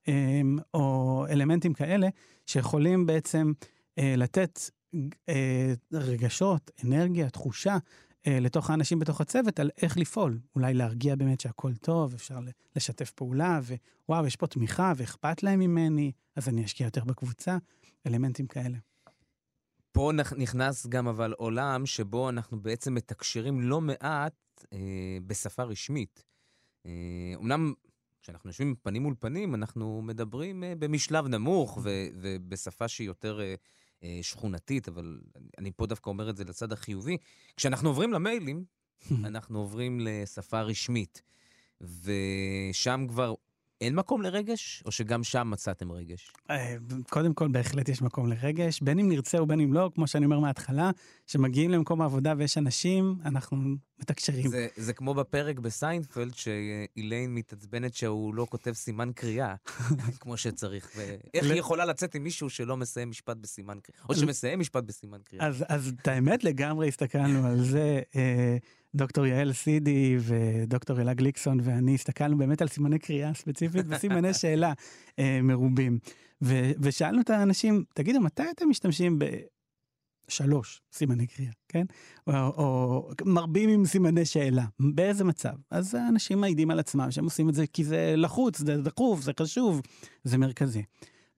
[0.07, 0.41] אה,
[0.73, 2.07] או אלמנטים כאלה
[2.45, 3.51] שיכולים בעצם
[3.97, 4.59] אה, לתת
[5.93, 7.77] רגשות, אנרגיה, תחושה.
[8.27, 10.39] אה, לתוך האנשים בתוך הצוות על איך לפעול.
[10.55, 12.39] אולי להרגיע באמת שהכל טוב, אפשר
[12.75, 13.59] לשתף פעולה,
[14.09, 17.57] ווואו, יש פה תמיכה ואכפת להם ממני, אז אני אשקיע יותר בקבוצה,
[18.07, 18.77] אלמנטים כאלה.
[19.91, 24.33] פה נכ- נכנס גם אבל עולם שבו אנחנו בעצם מתקשרים לא מעט
[24.73, 24.77] אה,
[25.27, 26.23] בשפה רשמית.
[26.85, 26.91] אה,
[27.35, 27.73] אמנם
[28.21, 33.55] כשאנחנו יושבים פנים מול פנים, אנחנו מדברים אה, במשלב נמוך ו- ובשפה שהיא יותר אה,
[34.21, 35.19] שכונתית, אבל
[35.57, 37.17] אני פה דווקא אומר את זה לצד החיובי.
[37.57, 38.65] כשאנחנו עוברים למיילים,
[39.27, 41.21] אנחנו עוברים לשפה רשמית,
[41.81, 43.33] ושם כבר
[43.81, 46.31] אין מקום לרגש, או שגם שם מצאתם רגש?
[46.49, 46.75] אה,
[47.09, 50.39] קודם כל, בהחלט יש מקום לרגש, בין אם נרצה ובין אם לא, כמו שאני אומר
[50.39, 50.91] מההתחלה,
[51.27, 53.57] שמגיעים למקום העבודה ויש אנשים, אנחנו
[54.03, 54.47] מתקשרים.
[54.47, 59.55] זה, זה כמו בפרק בסיינפלד, שאיליין מתעצבנת שהוא לא כותב סימן קריאה
[60.19, 60.91] כמו שצריך.
[60.95, 64.01] ואיך היא יכולה לצאת עם מישהו שלא מסיים משפט בסימן קריאה?
[64.09, 65.47] או שמסיים משפט בסימן קריאה.
[65.47, 68.57] אז, אז את האמת לגמרי הסתכלנו על זה, אה,
[68.95, 74.73] דוקטור יעל סידי ודוקטור אלה גליקסון ואני הסתכלנו באמת על סימני קריאה ספציפית וסימני שאלה
[75.19, 75.99] אה, מרובים.
[76.41, 79.19] ו, ושאלנו את האנשים, תגידו, מתי אתם משתמשים
[80.27, 81.85] בשלוש סימני קריאה, כן?
[82.27, 85.53] או, או מרבים עם סימני שאלה, באיזה מצב?
[85.71, 89.31] אז האנשים מעידים על עצמם שהם עושים את זה כי זה לחוץ, זה דחוף, זה
[89.39, 89.81] חשוב,
[90.23, 90.83] זה מרכזי.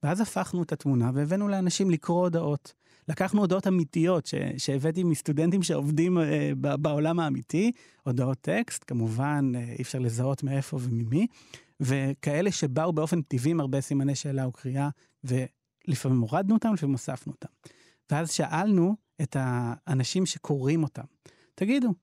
[0.03, 2.73] ואז הפכנו את התמונה והבאנו לאנשים לקרוא הודעות.
[3.07, 7.71] לקחנו הודעות אמיתיות ש, שהבאתי מסטודנטים שעובדים אה, ב, בעולם האמיתי,
[8.03, 11.27] הודעות טקסט, כמובן אה, אי אפשר לזהות מאיפה וממי,
[11.79, 14.89] וכאלה שבאו באופן טבעי עם הרבה סימני שאלה וקריאה,
[15.23, 17.47] ולפעמים הורדנו אותם, לפעמים הוספנו אותם.
[18.11, 21.03] ואז שאלנו את האנשים שקוראים אותם,
[21.55, 21.93] תגידו,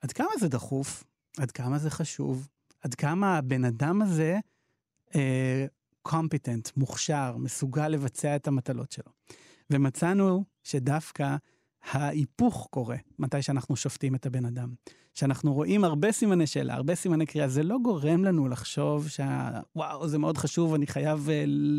[0.00, 1.04] עד כמה זה דחוף?
[1.38, 2.48] עד כמה זה חשוב?
[2.82, 4.38] עד כמה הבן אדם הזה
[5.14, 5.66] אה,
[6.08, 9.12] competent, מוכשר, מסוגל לבצע את המטלות שלו.
[9.70, 11.36] ומצאנו שדווקא
[11.82, 14.74] ההיפוך קורה מתי שאנחנו שופטים את הבן אדם.
[15.14, 20.18] שאנחנו רואים הרבה סימני שאלה, הרבה סימני קריאה, זה לא גורם לנו לחשוב שוואו, זה
[20.18, 21.30] מאוד חשוב, אני חייב uh,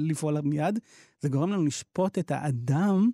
[0.09, 0.79] לפעול מיד,
[1.19, 3.09] זה גורם לנו לשפוט את האדם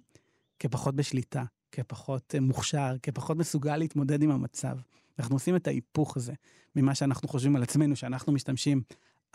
[0.60, 4.78] כפחות בשליטה, כפחות uh, מוכשר, כפחות מסוגל להתמודד עם המצב.
[5.20, 6.34] אנחנו עושים את ההיפוך הזה
[6.76, 8.82] ממה שאנחנו חושבים על עצמנו, שאנחנו משתמשים,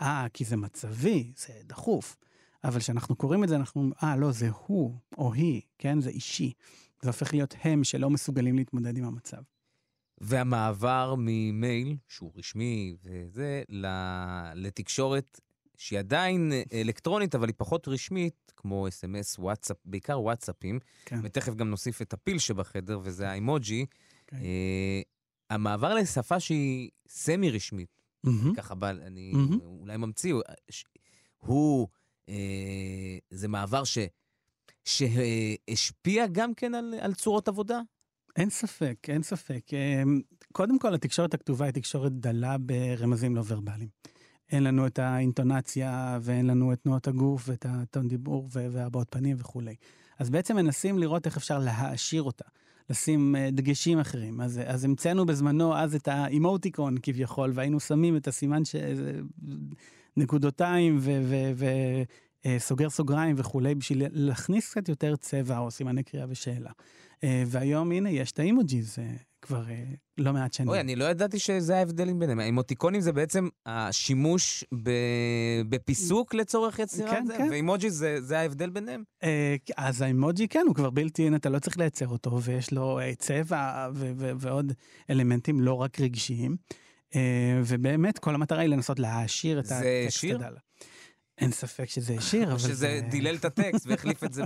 [0.01, 2.17] אה, כי זה מצבי, זה דחוף.
[2.63, 6.01] אבל כשאנחנו קוראים את זה, אנחנו אומרים, אה, לא, זה הוא או היא, כן?
[6.01, 6.53] זה אישי.
[7.01, 9.41] זה הופך להיות הם שלא מסוגלים להתמודד עם המצב.
[10.21, 13.63] והמעבר ממייל, שהוא רשמי וזה,
[14.55, 15.39] לתקשורת
[15.81, 21.19] שהיא עדיין אלקטרונית, אבל היא פחות רשמית, כמו אס.אם.אס, וואטסאפ, בעיקר וואטסאפים, כן.
[21.23, 23.85] ותכף גם נוסיף את הפיל שבחדר, וזה האימוג'י.
[24.27, 24.37] כן.
[24.37, 25.01] אה,
[25.49, 28.55] המעבר לשפה שהיא סמי-רשמית, מהמם.
[28.55, 29.59] ככה בא, אני מהמם.
[29.61, 30.41] אולי ממציא, הוא-
[30.71, 30.85] ש-
[31.37, 31.87] הוא,
[32.29, 32.35] אה,
[33.29, 33.97] זה מעבר ש...
[34.85, 37.79] שהשפיע גם כן על, על צורות עבודה?
[38.35, 39.61] אין ספק, אין ספק.
[39.73, 43.89] אמ, קודם כל, התקשורת הכתובה היא תקשורת דלה ברמזים לא ורבליים.
[44.51, 49.75] אין לנו את האינטונציה, ואין לנו את תנועות הגוף, ואת הטון דיבור, והבעות פנים וכולי.
[50.19, 52.45] אז בעצם מנסים לראות איך אפשר להעשיר אותה,
[52.89, 54.41] לשים אה, דגשים אחרים.
[54.41, 58.75] אז, אז המצאנו בזמנו אז את האימוטיקון כביכול, והיינו שמים את הסימן ש...
[60.17, 61.21] נקודותיים ו...
[61.23, 62.03] ו-, ו-
[62.45, 66.71] אה, סוגר סוגריים וכולי, בשביל להכניס קצת יותר צבע או סימני קריאה ושאלה.
[67.23, 69.83] אה, והיום הנה יש את האימוג'יז אה, כבר אה,
[70.17, 70.69] לא מעט שנים.
[70.69, 72.39] אוי, אני לא ידעתי שזה ההבדלים ביניהם.
[72.39, 74.63] האימוטיקונים זה בעצם השימוש.
[75.69, 77.47] בפיסוק לצורך יצירת כן, זה, כן.
[77.51, 79.03] ואימוג'י זה, זה ההבדל ביניהם.
[79.23, 82.99] אה, אז האימוג'י כן, הוא כבר בלתי אין, אתה לא צריך לייצר אותו, ויש לו
[82.99, 83.89] אה, צבע
[84.39, 84.73] ועוד
[85.09, 86.55] אלמנטים לא רק רגשיים.
[87.65, 90.39] ובאמת כל המטרה היא לנסות להעשיר את זה הטקסט שיר?
[91.41, 93.01] אין ספק שזה שיר, או אבל שזה זה...
[93.09, 94.43] דילל את הטקסט והחליף את זה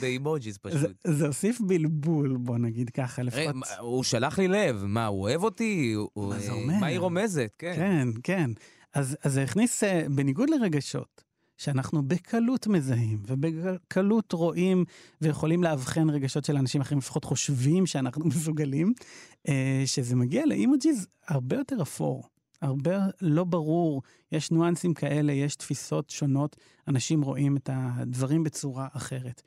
[0.00, 0.90] באימוג'יז פשוט.
[1.06, 3.78] זה הוסיף בלבול, בוא נגיד ככה, רגע, לפחות.
[3.80, 5.94] הוא שלח לי לב, מה, הוא אוהב אותי?
[6.16, 6.74] מה זה אה, אומר?
[6.80, 7.50] מה היא רומזת?
[7.58, 7.74] כן.
[7.76, 8.50] כן, כן.
[8.94, 11.24] אז, אז זה הכניס, אה, בניגוד לרגשות,
[11.58, 14.84] שאנחנו בקלות מזהים ובקלות רואים
[15.20, 18.92] ויכולים לאבחן רגשות של אנשים אחרים, לפחות חושבים שאנחנו מסוגלים,
[19.48, 22.28] אה, שזה מגיע לאימוג'יז הרבה יותר אפור,
[22.62, 26.56] הרבה לא ברור, יש ניואנסים כאלה, יש תפיסות שונות,
[26.88, 29.42] אנשים רואים את הדברים בצורה אחרת.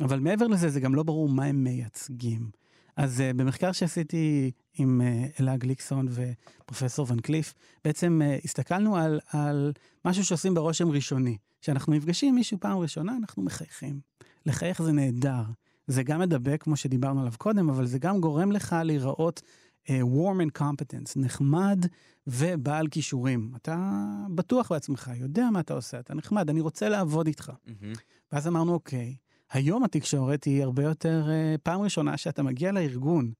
[0.00, 2.50] אבל מעבר לזה, זה גם לא ברור מה הם מייצגים.
[2.96, 9.20] אז uh, במחקר שעשיתי עם uh, אלה גליקסון ופרופסור ון קליף, בעצם uh, הסתכלנו על,
[9.32, 9.72] על
[10.04, 11.36] משהו שעושים ברושם ראשוני.
[11.60, 14.00] כשאנחנו נפגשים עם מישהו פעם ראשונה, אנחנו מחייכים.
[14.46, 15.42] לחייך זה נהדר.
[15.86, 19.42] זה גם מדבק, כמו שדיברנו עליו קודם, אבל זה גם גורם לך להיראות
[19.88, 21.86] warm and competence, נחמד
[22.26, 23.52] ובעל כישורים.
[23.56, 23.96] אתה
[24.34, 27.52] בטוח בעצמך, יודע מה אתה עושה, אתה נחמד, אני רוצה לעבוד איתך.
[27.66, 27.92] מהמם.
[28.32, 29.16] ואז אמרנו, אוקיי,
[29.52, 33.32] היום התקשורת היא הרבה יותר, אה, פעם ראשונה שאתה מגיע לארגון,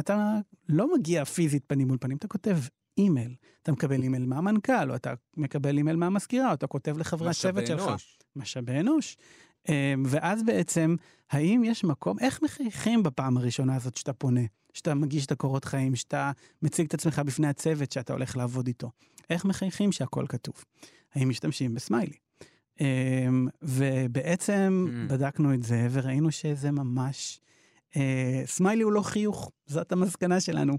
[0.00, 2.58] אתה לא מגיע פיזית פנים מול פנים, אתה כותב
[2.98, 3.34] אימייל.
[3.62, 7.66] אתה מקבל אימייל מהמנכ"ל, או אתה מקבל אימייל מהמזכירה, או אתה כותב לחברי הצוות משאבי
[7.66, 7.88] שלך.
[7.88, 8.18] אנוש.
[8.36, 9.16] משאבי אנוש.
[9.68, 10.96] אה, ואז בעצם,
[11.30, 14.40] האם יש מקום, איך מחייכים בפעם הראשונה הזאת שאתה פונה?
[14.74, 16.30] שאתה מגיש את הקורות חיים, שאתה
[16.62, 18.90] מציג את עצמך בפני הצוות שאתה הולך לעבוד איתו.
[19.30, 20.64] איך מחייכים שהכל כתוב?
[21.14, 22.16] האם משתמשים בסמיילי?
[22.80, 25.12] אמ, ובעצם Mm.
[25.12, 27.40] בדקנו את זה וראינו שזה ממש,
[27.96, 30.78] אה, סמיילי הוא לא חיוך, זאת המסקנה שלנו.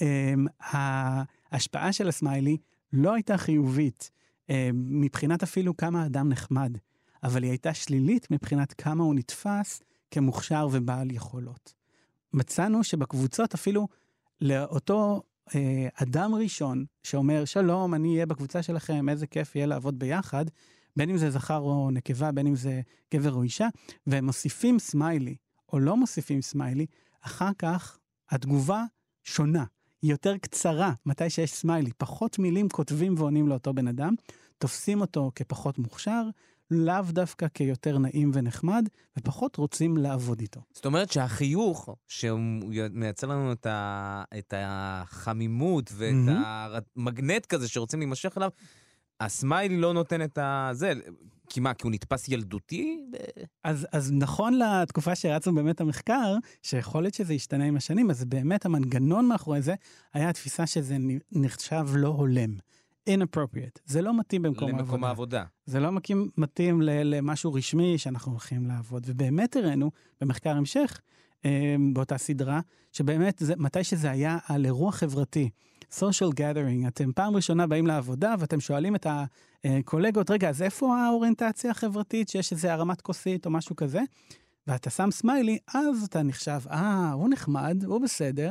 [0.00, 2.56] אמ, ההשפעה של הסמיילי
[2.92, 4.10] לא הייתה חיובית
[4.74, 6.76] מבחינת אפילו כמה האדם נחמד,
[7.22, 11.74] אבל היא הייתה שלילית מבחינת כמה הוא נתפס כמוכשר ובעל יכולות.
[12.32, 13.88] מצאנו שבקבוצות אפילו
[14.40, 15.22] לאותו
[15.54, 20.44] אה, אדם ראשון שאומר, שלום, אני אהיה בקבוצה שלכם, איזה כיף יהיה לעבוד ביחד,
[20.96, 22.80] בין אם זה זכר או נקבה, בין אם זה
[23.14, 23.68] גבר או אישה,
[24.06, 25.36] והם מוסיפים סמיילי
[25.72, 26.86] או לא מוסיפים סמיילי,
[27.20, 27.98] אחר כך
[28.30, 28.84] התגובה
[29.24, 29.64] שונה.
[30.02, 31.90] היא יותר קצרה, מתי שיש סמיילי.
[31.98, 34.14] פחות מילים כותבים ועונים לאותו בן אדם,
[34.58, 36.22] תופסים אותו כפחות מוכשר,
[36.70, 40.60] לאו דווקא כיותר נעים ונחמד, ופחות רוצים לעבוד איתו.
[40.72, 42.40] זאת אומרת שהחיוך, שהוא
[42.92, 46.42] מייצר לנו את, ה, את החמימות ואת מהמם.
[46.96, 48.50] המגנט כזה שרוצים להימשך אליו,
[49.20, 50.70] הסמיילי לא נותן את ה...
[50.72, 50.92] זה,
[51.48, 53.00] כי מה, כי הוא נתפס ילדותי?
[53.64, 58.66] אז, אז נכון לתקופה שרצנו באמת המחקר, שיכול להיות שזה ישתנה עם השנים, אז באמת
[58.66, 59.74] המנגנון מאחורי זה
[60.14, 60.96] היה התפיסה שזה
[61.32, 62.56] נחשב לא הולם.
[63.16, 63.80] Inappropriate.
[63.84, 64.82] זה לא מתאים במקום העבודה.
[64.84, 65.44] למקום העבודה.
[65.66, 69.02] זה לא מתאים, מתאים ל- למשהו רשמי שאנחנו הולכים לעבוד.
[69.06, 71.00] ובאמת הראינו במחקר המשך,
[71.44, 72.60] אה, באותה סדרה,
[72.92, 75.50] שבאמת זה, מתי שזה היה על אירוע חברתי,
[75.90, 79.06] social gathering, אתם פעם ראשונה באים לעבודה ואתם שואלים את
[79.64, 84.00] הקולגות, רגע, אז איפה האוריינטציה החברתית, שיש איזה הרמת כוסית או משהו כזה?
[84.66, 88.50] ואתה שם סמיילי, אז אתה נחשב, אה, הוא נחמד, הוא בסדר,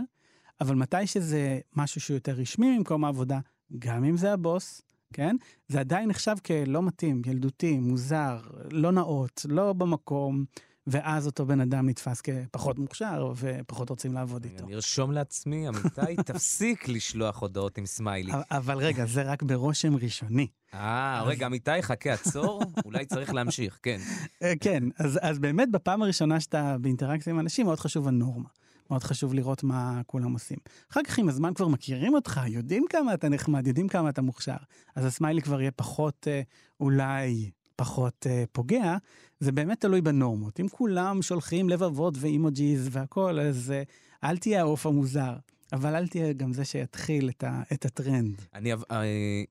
[0.62, 3.40] אבל מתי שזה משהו שהוא יותר רשמי ממקום העבודה,
[3.80, 4.82] גם אם זה הבוס,
[5.14, 5.36] כן?
[5.68, 8.40] זה עדיין נחשב כלא מתאים, ילדותי, מוזר,
[8.72, 10.46] לא נאות, לא במקום,
[10.88, 14.64] ואז אותו בן אדם נתפס כפחות מוכשר ופחות רוצים לעבוד איתו.
[14.66, 18.32] אני ארשום לעצמי, אמיתי, תפסיק לשלוח הודעות עם סמיילי.
[18.52, 20.48] אבל- רגע, זה רק ברושם ראשוני.
[20.74, 24.00] אה, רגע, אמיתי, חכה, עצור, אולי צריך להמשיך, כן.
[24.44, 28.50] אה, כן, אז, אז באמת בפעם הראשונה שאתה באינטראקציה עם אנשים, מאוד חשוב הנורמה.
[28.90, 30.58] מאוד חשוב לראות מה כולם עושים.
[30.92, 34.58] אחר כך עם הזמן כבר מכירים אותך, יודעים כמה אתה נחמד, יודעים כמה אתה מוכשר.
[34.96, 36.42] אז הסמיילי כבר יהיה פחות, אה,
[36.80, 37.50] אולי
[37.80, 38.98] פחות אה, פוגע.
[39.40, 40.60] זה באמת תלוי בנורמות.
[40.60, 43.84] אם כולם שולחים לבבות ואימוג'יז והכול, אז אה,
[44.24, 45.34] אל תהיה העוף המוזר.
[45.74, 48.42] אבל אל תהיה גם זה שיתחיל את, ה, את הטרנד.
[48.54, 49.44] אני אה,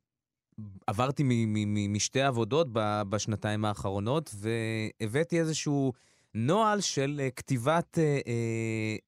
[0.87, 1.47] עברתי
[1.89, 2.69] משתי עבודות
[3.09, 5.93] בשנתיים האחרונות, והבאתי איזשהו
[6.35, 8.21] נוהל של אה, כתיבת אה, אה,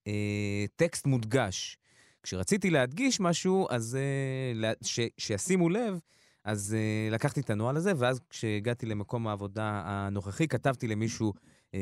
[0.07, 1.77] אה, טקסט מודגש.
[2.23, 3.99] כשרציתי להדגיש משהו, אז
[4.63, 5.99] אה, ש- שישימו לב,
[6.45, 11.33] אז אה, לקחתי את הנוהל הזה, ואז כשהגעתי למקום העבודה הנוכחי, כתבתי למישהו
[11.75, 11.81] אה,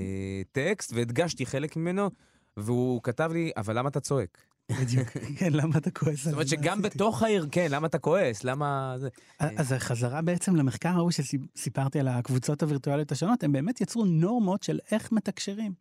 [0.52, 2.10] טקסט והדגשתי חלק ממנו,
[2.56, 4.47] והוא כתב לי, אבל למה אתה צועק?
[4.70, 5.08] בדיוק.
[5.38, 6.82] כן, למה אתה כועס זאת אומרת שגם?
[6.82, 8.44] בתוך העיר, כן, למה אתה כועס?
[8.44, 8.94] למה...
[8.98, 9.08] זה...
[9.38, 14.78] אז החזרה בעצם למחקר ההוא שסיפרתי על הקבוצות הווירטואליות השונות, הם באמת יצרו נורמות של
[14.90, 15.72] איך מתקשרים.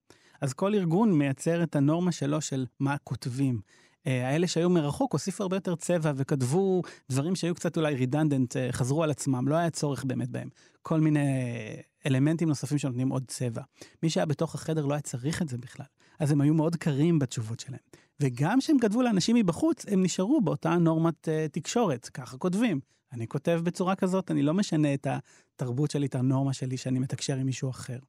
[0.42, 3.60] אז כל ארגון מייצר את הנורמה שלו של מה כותבים.
[4.08, 9.04] אה, האלה שהיו מרחוק הוסיפו הרבה יותר צבע וכתבו דברים שהיו קצת אולי רידנדנט, חזרו
[9.04, 10.50] על עצמם, לא היה צורך באמת בהם.
[10.82, 11.30] כל מיני
[12.06, 13.62] אלמנטים נוספים שנותנים עוד צבע.
[14.04, 15.86] מי שהיה בתוך החדר לא היה צריך את זה בכלל.
[16.20, 17.80] אז הם היו מאוד קרים בתשובות שלהם.
[18.20, 22.80] וגם כשהם כתבו לאנשים מבחוץ, הם נשארו באותה נורמת uh, תקשורת, ככה כותבים.
[23.14, 25.08] אני כותב בצורה כזאת, אני לא משנה את
[25.56, 28.00] התרבות שלי, את הנורמה שלי, שאני מתקשר עם מישהו אחר.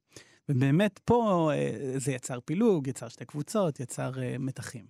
[0.49, 4.85] ובאמת פה uh, זה יצר פילוג, יצר שתי קבוצות, יצר uh, מתחים.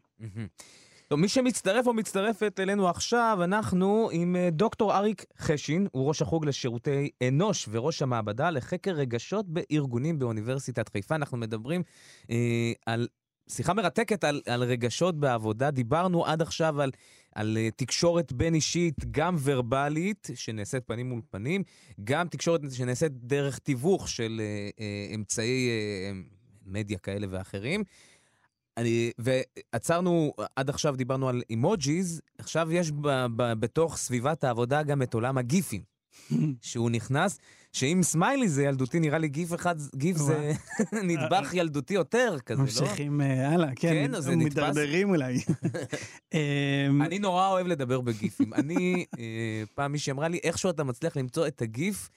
[1.07, 6.45] טוב, מי שמצטרף או מצטרפת אלינו עכשיו, אנחנו עם דוקטור אריק חשין, הוא ראש החוג
[6.45, 11.15] לשירותי אנוש וראש המעבדה לחקר רגשות בארגונים באוניברסיטת חיפה.
[11.15, 11.83] אנחנו מדברים
[12.31, 13.07] אה, על
[13.51, 15.71] שיחה מרתקת על, על רגשות בעבודה.
[15.71, 16.91] דיברנו עד עכשיו על,
[17.35, 21.63] על אה, תקשורת בין-אישית, גם ורבלית, שנעשית פנים מול פנים,
[22.03, 26.11] גם תקשורת שנעשית דרך תיווך של אה, אה, אמצעי אה,
[26.65, 27.83] מדיה כאלה ואחרים.
[28.77, 35.01] אני, ועצרנו, עד עכשיו דיברנו על אימוג'יז, עכשיו יש ב, ב, בתוך סביבת העבודה גם
[35.01, 35.81] את עולם הגיפים,
[36.61, 37.39] שהוא נכנס,
[37.73, 40.51] שאם סמיילי זה ילדותי, נראה לי גיף אחד, גיף זה
[41.09, 42.63] נדבך ילדותי יותר כזה, לא?
[42.63, 44.57] ממשיכים אה, הלאה, כן, כן, זה נתפס.
[44.57, 45.37] מידרדרים אולי.
[46.33, 48.53] אמ, אני נורא אוהב לדבר בגיפים.
[48.53, 52.09] אני, אה, פעם מישהי אמרה לי, איכשהו אתה מצליח למצוא את הגיף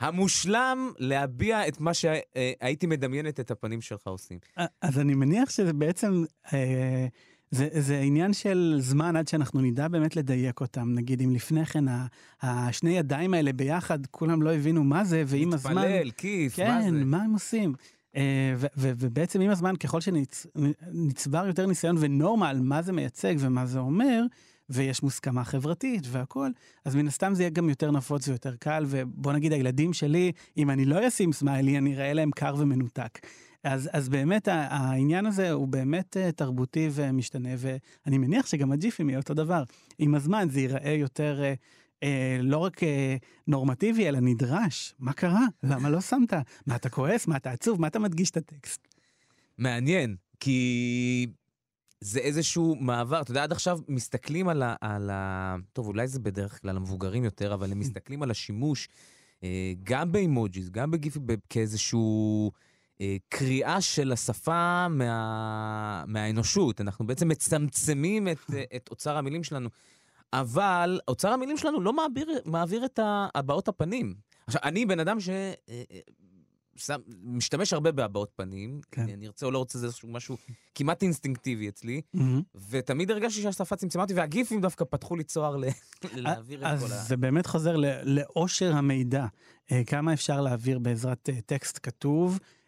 [0.00, 4.38] המושלם להביע את מה שהייתי מדמיינת את הפנים שלך עושים.
[4.82, 7.06] אז אני מניח שזה בעצם, אה,
[7.50, 10.94] זה, זה עניין של זמן עד שאנחנו נדע באמת לדייק אותם.
[10.94, 11.84] נגיד, אם לפני כן
[12.42, 15.72] השני ידיים האלה ביחד, כולם לא הבינו מה זה, ועם הזמן...
[15.72, 17.04] מתפלל, כיף, מה כן, זה?
[17.04, 17.74] מה הם עושים?
[18.16, 23.78] אה, ובעצם עם הזמן, ככל שנצבר יותר ניסיון ונורמה על מה זה מייצג ומה זה
[23.78, 24.22] אומר,
[24.70, 26.52] ויש מוסכמה חברתית והכול,
[26.84, 30.70] אז מן הסתם זה יהיה גם יותר נפוץ ויותר קל, ובוא נגיד הילדים שלי, אם
[30.70, 33.18] אני לא אשים סמיילי, אני אראה להם קר ומנותק.
[33.64, 39.18] אז, אז באמת העניין הזה הוא באמת uh, תרבותי ומשתנה, ואני מניח שגם הג'יפים יהיה
[39.18, 39.62] אותו דבר.
[39.98, 42.06] עם הזמן זה ייראה יותר uh, uh,
[42.42, 42.86] לא רק uh,
[43.46, 44.94] נורמטיבי, אלא נדרש.
[44.98, 45.46] מה קרה?
[45.62, 46.32] למה לא שמת?
[46.66, 47.26] מה אתה כועס?
[47.26, 47.80] מה אתה עצוב?
[47.80, 48.88] מה אתה מדגיש את הטקסט?
[49.58, 51.26] מעניין, כי
[52.00, 54.74] זה איזשהו מעבר, אתה יודע, עד עכשיו מסתכלים על ה...
[54.80, 55.56] על ה...
[55.72, 58.88] טוב, אולי זה בדרך כלל המבוגרים יותר, אבל הם מסתכלים על השימוש
[59.44, 62.69] אה, גם באימוג'יס, גם בגיפים, כאיזשהו אה,
[63.28, 66.04] קריאה של השפה מה...
[66.06, 66.80] מהאנושות.
[66.80, 69.68] אנחנו בעצם מצמצמים את, אה, את אוצר המילים שלנו.
[70.32, 73.00] אבל אוצר המילים שלנו לא מעביר, מעביר את
[73.34, 74.14] הבעות הפנים.
[74.46, 75.28] עכשיו, אני בן אדם ש...
[75.28, 76.00] אה, אה,
[76.76, 79.02] שם, משתמש הרבה בהבעות פנים, כן.
[79.02, 80.36] אני ארצה או לא רוצה, זה איזשהו משהו
[80.74, 82.00] כמעט אינסטינקטיבי אצלי,
[82.70, 85.64] ותמיד הרגשתי שהשפה צמצמה אותי, והגיפים דווקא פתחו לי צוהר ל-
[86.14, 86.96] להעביר את אז כל ה...
[86.96, 89.26] זה באמת חוזר לאושר המידע.
[89.72, 92.59] אה, כמה אפשר להעביר בעזרת אה, טקסט כתוב, אה,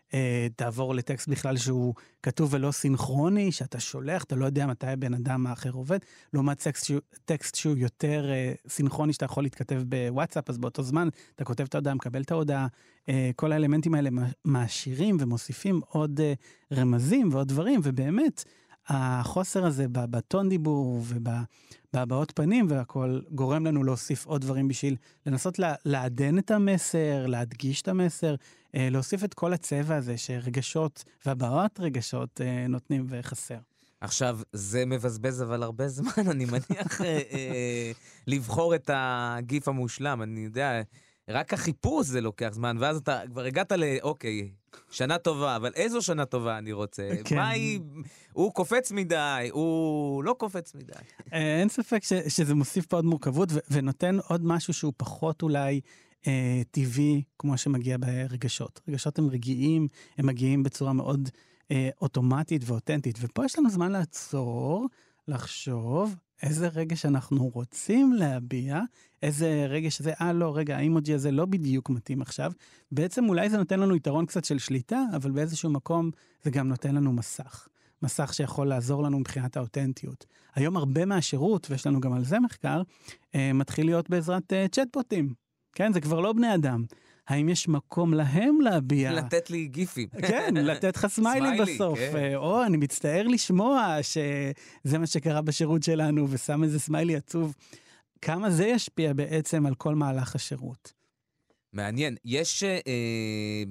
[0.57, 5.47] תעבור לטקסט בכלל שהוא כתוב ולא סינכרוני, שאתה שולח, אתה לא יודע מתי הבן אדם
[5.47, 5.99] האחר עובד,
[6.33, 11.09] לעומת טקסט שהוא, טקסט שהוא יותר אה, סינכרוני, שאתה יכול להתכתב בוואטסאפ, אז באותו זמן
[11.35, 12.67] אתה כותב את ההודעה, מקבל את ההודעה.
[13.09, 16.33] אה, כל האלמנטים האלה מע- מעשירים ומוסיפים עוד אה,
[16.73, 18.45] רמזים ועוד דברים, ובאמת,
[18.89, 21.03] החוסר הזה בטון דיבור
[21.95, 24.97] ובהבעות פנים והכל גורם לנו להוסיף עוד דברים בשביל
[25.27, 28.37] לנסות לעדן את המסר, להדגיש את המסר, אה,
[28.75, 33.59] להוסיף את כל הצבע הזה שרגשות והבעות רגשות אה, נותנים וחסר.
[34.01, 37.93] עכשיו, זה מבזבז אבל הרבה זמן, אני מניח, אה, אה,
[38.27, 40.23] לבחור את הגיף המושלם.
[40.23, 40.83] אני יודע,
[41.29, 43.85] רק החיפוש זה לוקח זמן, ואז אתה כבר הגעת ל...
[44.03, 44.51] אוקיי,
[44.91, 47.09] שנה טובה, אבל איזו שנה טובה אני רוצה?
[47.25, 47.37] כן.
[47.37, 47.81] מה היא...
[48.33, 50.93] הוא קופץ מדי, הוא לא קופץ מדי.
[51.33, 55.43] אה, אין ספק ש, שזה מוסיף פה עוד מורכבות ו, ונותן עוד משהו שהוא פחות
[55.43, 55.81] אולי
[56.27, 58.81] אה, טבעי, כמו שמגיע ברגשות.
[58.89, 61.29] רגשות הם רגיעים, הם מגיעים בצורה מאוד
[61.71, 63.19] אה, אוטומטית ואותנטית.
[63.21, 64.89] ופה יש לנו זמן לעצור,
[65.29, 68.81] לחשוב איזה רגש אנחנו רוצים להביע,
[69.23, 72.53] איזה רגש הזה, אה לא, רגע, האימוג'י הזה לא בדיוק מתאים עכשיו.
[72.93, 76.11] בעצם אולי זה נותן לנו יתרון קצת של שליטה, אבל באיזשהו מקום
[76.43, 77.69] זה גם נותן לנו מסך.
[78.03, 80.27] מסך שיכול לעזור לנו מבחינת האותנטיות.
[80.55, 82.83] היום הרבה מהשירות, ויש לנו גם על זה מחקר,
[83.35, 85.35] אה, מתחיל להיות בעזרת אה, צ'טבוטים.
[85.73, 86.85] כן, זה כבר לא בני אדם.
[87.29, 89.13] האם יש מקום להם להביע?
[89.13, 90.09] לתת לי גיפים.
[90.09, 91.99] כן, לתת לך סמיילי בסוף.
[91.99, 92.17] כן.
[92.17, 97.55] אה, או, אני מצטער לשמוע שזה מה שקרה בשירות שלנו, ושם איזה סמיילי עצוב.
[98.23, 100.93] כמה זה ישפיע בעצם על כל מהלך השירות?
[101.73, 102.17] מעניין.
[102.25, 103.63] יש אה,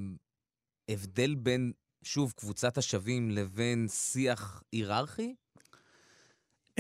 [0.90, 1.72] הבדל בין,
[2.04, 5.36] שוב, קבוצת השווים לבין שיח היררכי?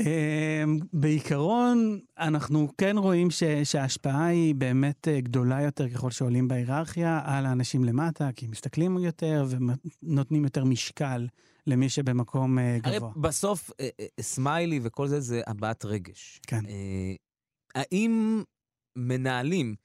[0.05, 7.21] אה, בעיקרון, אנחנו כן רואים ש, שההשפעה היא באמת אה, גדולה יותר ככל שעולים בהיררכיה
[7.25, 11.27] על האנשים למטה, כי מסתכלים יותר ונותנים יותר משקל
[11.67, 13.11] למי שבמקום אה, הרי גבוה.
[13.15, 13.89] בסוף, אה,
[14.21, 16.41] סמיילי וכל זה, זה הבעת רגש.
[16.47, 16.61] כן.
[17.75, 18.43] האם
[18.95, 19.75] מנהלים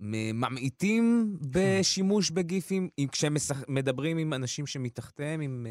[0.00, 3.36] ממעיטים בשימוש בגיפים, אם כשהם
[3.68, 5.66] מדברים עם אנשים שמתחתיהם, עם...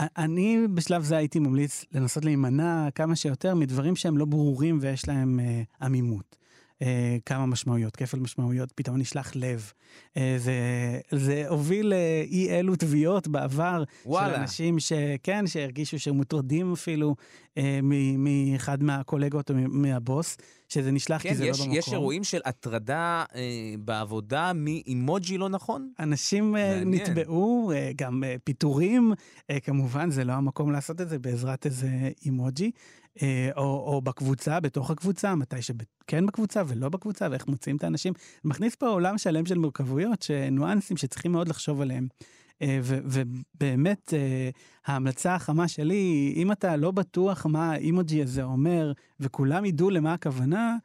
[0.00, 5.08] אה, אני בשלב זה הייתי ממליץ לנסות להימנע כמה שיותר מדברים שהם לא ברורים ויש
[5.08, 6.40] להם אה, עמימות.
[6.82, 9.72] אה, כמה משמעויות, כפל משמעויות, פתאום נשלח לב.
[10.16, 10.54] אה, זה,
[11.10, 14.36] זה הוביל לאי אלו תביעות בעבר של וואלה.
[14.36, 17.16] אנשים שכן, שהרגישו שמוטרדים אפילו
[17.58, 17.80] אה,
[18.18, 20.36] מאחד מהקולגות או מהבוס,
[20.68, 21.78] שזה נשלח כן, כי זה יש, לא במקום.
[21.78, 25.92] יש אירועים של הטרדה אה, בעבודה מאימוג'י לא נכון?
[25.98, 26.82] אנשים אה.
[26.86, 29.12] נתבעו, אה, גם אה, פיטורים,
[29.50, 31.88] אה, כמובן זה לא המקום לעשות את זה בעזרת איזה
[32.24, 32.70] אימוג'י,
[33.22, 38.12] אה, או, או בקבוצה, בתוך הקבוצה, מתי שכן בקבוצה ולא בקבוצה, ואיך מוצאים את האנשים.
[38.44, 42.08] מכניס פה עולם שלם של מורכבויות, ניואנסים שצריכים מאוד לחשוב עליהם.
[42.62, 44.50] אה, ובאמת, אה,
[44.86, 50.76] ההמלצה החמה שלי אם אתה לא בטוח מה האימוג'י הזה אומר, וכולם ידעו למה הכוונה,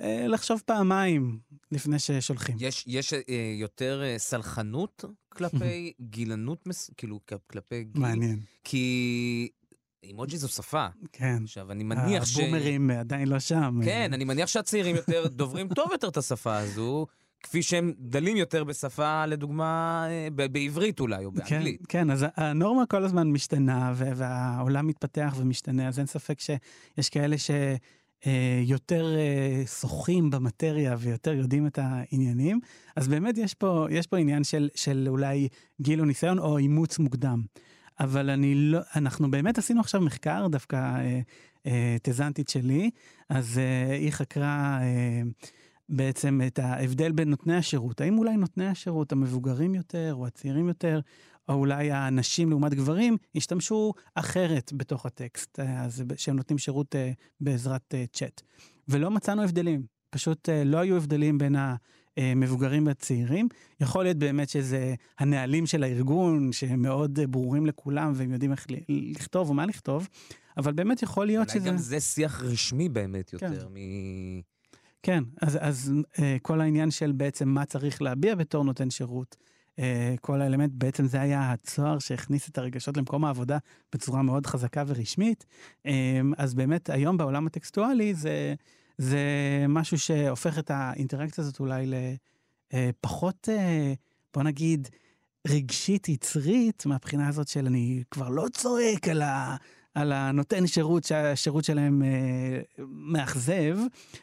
[0.00, 1.38] אה, לחשוב פעמיים
[1.72, 2.56] לפני ששולחים.
[2.60, 3.20] יש, יש אה,
[3.60, 6.90] יותר אה, סלחנות כלפי גילנות, מס...
[6.96, 8.02] כאילו, כלפי גיל?
[8.02, 9.48] מעניין, כי
[10.02, 10.86] אימוג'י זו שפה.
[11.12, 11.42] כן.
[11.44, 12.38] עכשיו, אני מניח ש...
[12.38, 13.80] הבומרים עדיין לא שם.
[13.84, 17.06] כן, אני מניח שהצעירים יותר דוברים טוב יותר את השפה הזו,
[17.42, 21.86] כפי שהם דלים יותר בשפה, לדוגמה, אה, בעברית אולי, או כן, באנגלית.
[21.88, 29.16] כן, אז הנורמה כל הזמן משתנה, והעולם מתפתח ומשתנה, אז אין ספק שיש כאלה שיותר
[29.80, 32.60] שוחים במטריה ויותר יודעים את העניינים,
[32.96, 35.48] אז באמת יש פה, יש פה עניין של, של אולי
[35.80, 37.42] גיל או ניסיון או אימוץ מוקדם.
[38.00, 41.20] אבל אני לא, אנחנו באמת עשינו עכשיו מחקר, דווקא אה,
[41.66, 42.90] אה, טזנטית שלי,
[43.28, 45.22] אז אה, היא חקרה אה,
[45.88, 48.00] בעצם את ההבדל בין נותני השירות.
[48.00, 51.00] האם אולי נותני השירות המבוגרים יותר או הצעירים יותר,
[51.48, 57.12] או אולי הנשים לעומת גברים, השתמשו אחרת בתוך הטקסט, אה, אז שהם נותנים שירות אה,
[57.40, 58.42] בעזרת אה, צ'אט.
[58.88, 61.56] ולא מצאנו הבדלים, פשוט לא היו הבדלים בין
[62.16, 63.48] המבוגרים והצעירים.
[63.80, 69.48] יכול להיות באמת שזה הנהלים של הארגון, שהם מאוד ברורים לכולם והם יודעים איך לכתוב
[69.48, 70.08] או מה לכתוב,
[70.56, 71.68] אבל באמת יכול להיות אולי שזה...
[71.68, 73.52] גם זה שיח רשמי באמת כן.
[73.52, 73.76] יותר מ...
[75.02, 79.36] כן, אז, אז אה, כל העניין של בעצם מה צריך להביע בתור נותן שירות,
[79.78, 83.58] אה, כל האלמנט, בעצם זה היה הצוהר שהכניס את הרגשות למקום העבודה
[83.92, 85.46] בצורה מאוד חזקה ורשמית.
[85.86, 88.54] אה, אז באמת היום בעולם הטקסטואלי זה,
[88.98, 89.18] זה
[89.68, 91.86] משהו שהופך את האינטראקציה הזאת אולי
[92.72, 93.92] לפחות, אה,
[94.34, 94.88] בוא נגיד,
[95.48, 99.56] רגשית יצרית, מהבחינה הזאת של אני כבר לא צועק על ה...
[99.98, 103.78] על הנותן שירות שהשירות שלהם אה, מאכזב,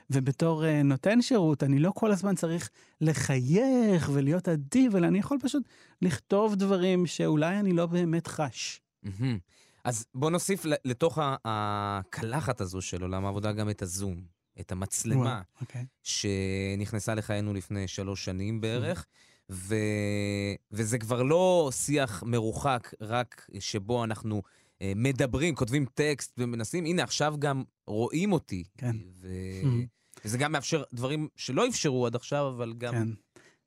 [0.10, 2.70] ובתור אה, נותן שירות אני לא כל הזמן צריך
[3.02, 5.64] לחייך ולהיות אדיב, אלא אני יכול פשוט
[6.02, 8.82] לכתוב דברים שאולי אני לא באמת חש.
[9.84, 14.22] אז בוא נוסיף לתוך הקלחת הזו של עולם העבודה גם את הזום,
[14.60, 15.86] את המצלמה, אוקיי.
[16.04, 19.06] שנכנסה לחיינו לפני שלוש שנים בערך,
[19.50, 19.76] ו...
[20.72, 24.42] וזה כבר לא שיח מרוחק, רק שבו אנחנו
[24.84, 28.64] מדברים, כותבים טקסט ומנסים, הנה עכשיו גם רואים אותי.
[28.78, 28.96] כן.
[29.22, 29.28] ו...
[30.26, 32.94] וזה גם מאפשר דברים שלא אפשרו עד עכשיו, אבל גם...
[32.94, 33.08] כן.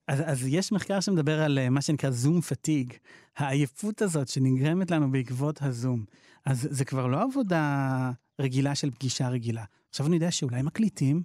[0.08, 2.92] אז, אז יש מחקר שמדבר על אה, מה שנקרא זום פתיג,
[3.36, 6.04] העייפות הזאת שנגרמת לנו בעקבות הזום.
[6.44, 9.64] אז זה כבר לא עבודה רגילה של פגישה רגילה.
[9.90, 11.22] עכשיו אני יודע שאולי מקליטים,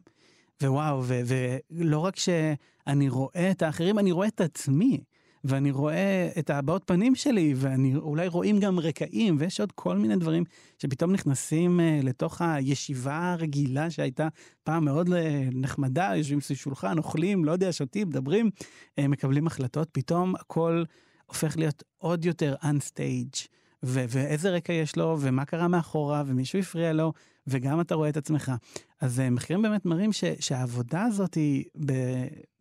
[0.63, 5.03] ווואו, ולא רק שאני רואה את האחרים, אני רואה את עצמי,
[5.43, 10.15] ואני רואה את הבעות פנים שלי, ואני אולי רואים גם רקעים, ויש עוד כל מיני
[10.15, 10.43] דברים
[10.77, 14.27] שפתאום נכנסים uh, לתוך הישיבה הרגילה שהייתה
[14.63, 18.49] פעם מאוד אה, נחמדה, יושבים סביב שולחן, אוכלים, לא יודע, שותים, מדברים,
[18.99, 20.83] uh, מקבלים החלטות, פתאום הכל
[21.25, 23.47] הופך להיות עוד יותר unstage.
[23.85, 27.13] ו- ואיזה רקע יש לו, ומה קרה מאחורה, ומישהו הפריע לו,
[27.47, 28.51] וגם אתה רואה את עצמך.
[29.01, 31.63] אז מחקרים באמת מראים ש- שהעבודה הזאת היא,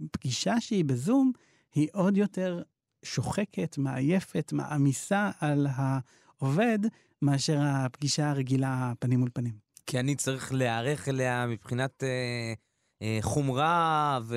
[0.01, 1.33] בפגישה שהיא בזום,
[1.75, 2.63] היא עוד יותר
[3.05, 6.79] שוחקת, מעייפת, מעמיסה על העובד,
[7.23, 9.55] מאשר הפגישה הרגילה פנים מול פנים.
[9.87, 12.53] כי אני צריך להיערך אליה מבחינת אה,
[13.03, 14.37] אה, חומרה ו...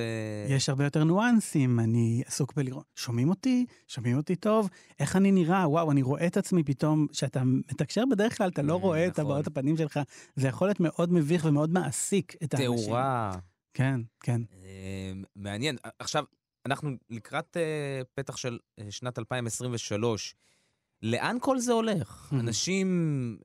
[0.50, 3.66] יש הרבה יותר ניואנסים, אני עסוק בלראות, שומעים אותי?
[3.88, 4.70] שומעים אותי טוב?
[5.00, 5.70] איך אני נראה?
[5.70, 9.12] וואו, אני רואה את עצמי פתאום, כשאתה מתקשר בדרך כלל, אתה לא Mm, רואה את
[9.12, 9.26] נכון.
[9.26, 10.00] הבעות הפנים שלך,
[10.36, 12.76] זה יכול להיות מאוד מביך ומאוד מעסיק את האנשים.
[12.86, 13.32] תאורה.
[13.74, 14.42] כן, כן.
[14.64, 15.76] אה, מעניין.
[16.00, 16.24] עכשיו,
[16.66, 20.36] אנחנו לקראת אה, פתח של אה, שנת 2023.
[21.02, 22.32] לאן כל זה הולך?
[22.32, 22.36] Mhm.
[22.36, 23.38] אנשים,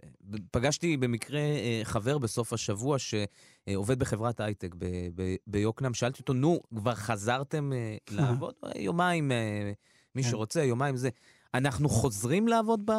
[0.50, 6.60] פגשתי במקרה אה, חבר בסוף השבוע שעובד בחברת הייטק ב- ב- ביוקנעם, שאלתי אותו, נו,
[6.76, 8.54] כבר חזרתם אה, לעבוד?
[8.76, 9.72] יומיים, אה,
[10.14, 10.30] מי כן.
[10.30, 11.08] שרוצה, יומיים זה.
[11.54, 12.92] אנחנו חוזרים לעבוד ב...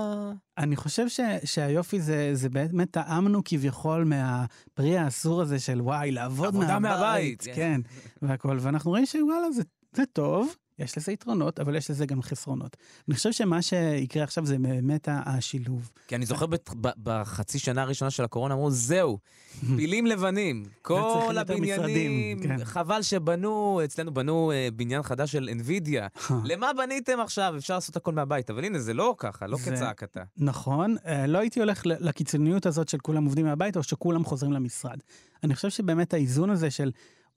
[0.57, 6.47] אני חושב ש, שהיופי זה, זה באמת טעמנו כביכול מהפרי האסור הזה של וואי, לעבוד
[6.47, 6.99] עבודה מהבית.
[6.99, 7.53] מהבית, כן.
[7.55, 7.82] כן,
[8.22, 8.57] והכל.
[8.61, 9.61] ואנחנו רואים שוואלה, זה,
[9.95, 12.77] זה טוב, יש לזה יתרונות, אבל יש לזה גם חסרונות.
[13.07, 15.91] אני חושב שמה שיקרה עכשיו זה באמת השילוב.
[16.07, 19.17] כי אני זוכר בת- ב- בחצי שנה הראשונה של הקורונה, אמרו, זהו,
[19.77, 20.63] פילים לבנים.
[20.81, 22.65] כל הבניינים, כן.
[22.65, 26.21] חבל שבנו, אצלנו בנו אה, בניין חדש של NVIDIA.
[26.51, 27.53] למה בניתם עכשיו?
[27.57, 28.49] אפשר לעשות הכל מהבית.
[28.49, 30.23] אבל הנה, זה לא ככה, לא זה- כצעקתה.
[30.37, 34.97] נכון, אה, לא הייתי הולך לקיצוניות הזאת של כולם עובדים מהבית או שכולם חוזרים למשרד.
[35.43, 36.91] אני חושב שבאמת האיזון הזה של,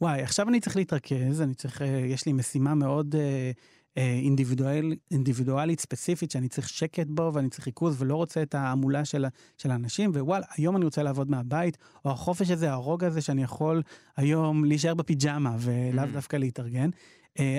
[0.05, 3.51] וואי, עכשיו אני צריך להתרכז, אני צריך, אה, יש לי משימה מאוד אה,
[3.99, 9.05] אה, אינדיבידואל, אינדיבידואלית ספציפית שאני צריך שקט בו ואני צריך ריכוז ולא רוצה את ההמולה
[9.05, 9.27] של,
[9.59, 13.83] של האנשים, ווואלה, היום אני רוצה לעבוד מהבית, או החופש הזה, הרוגע הזה שאני יכול
[14.17, 16.13] היום להישאר בפיג'מה ולאו Mm.
[16.13, 16.91] דווקא להתארגן.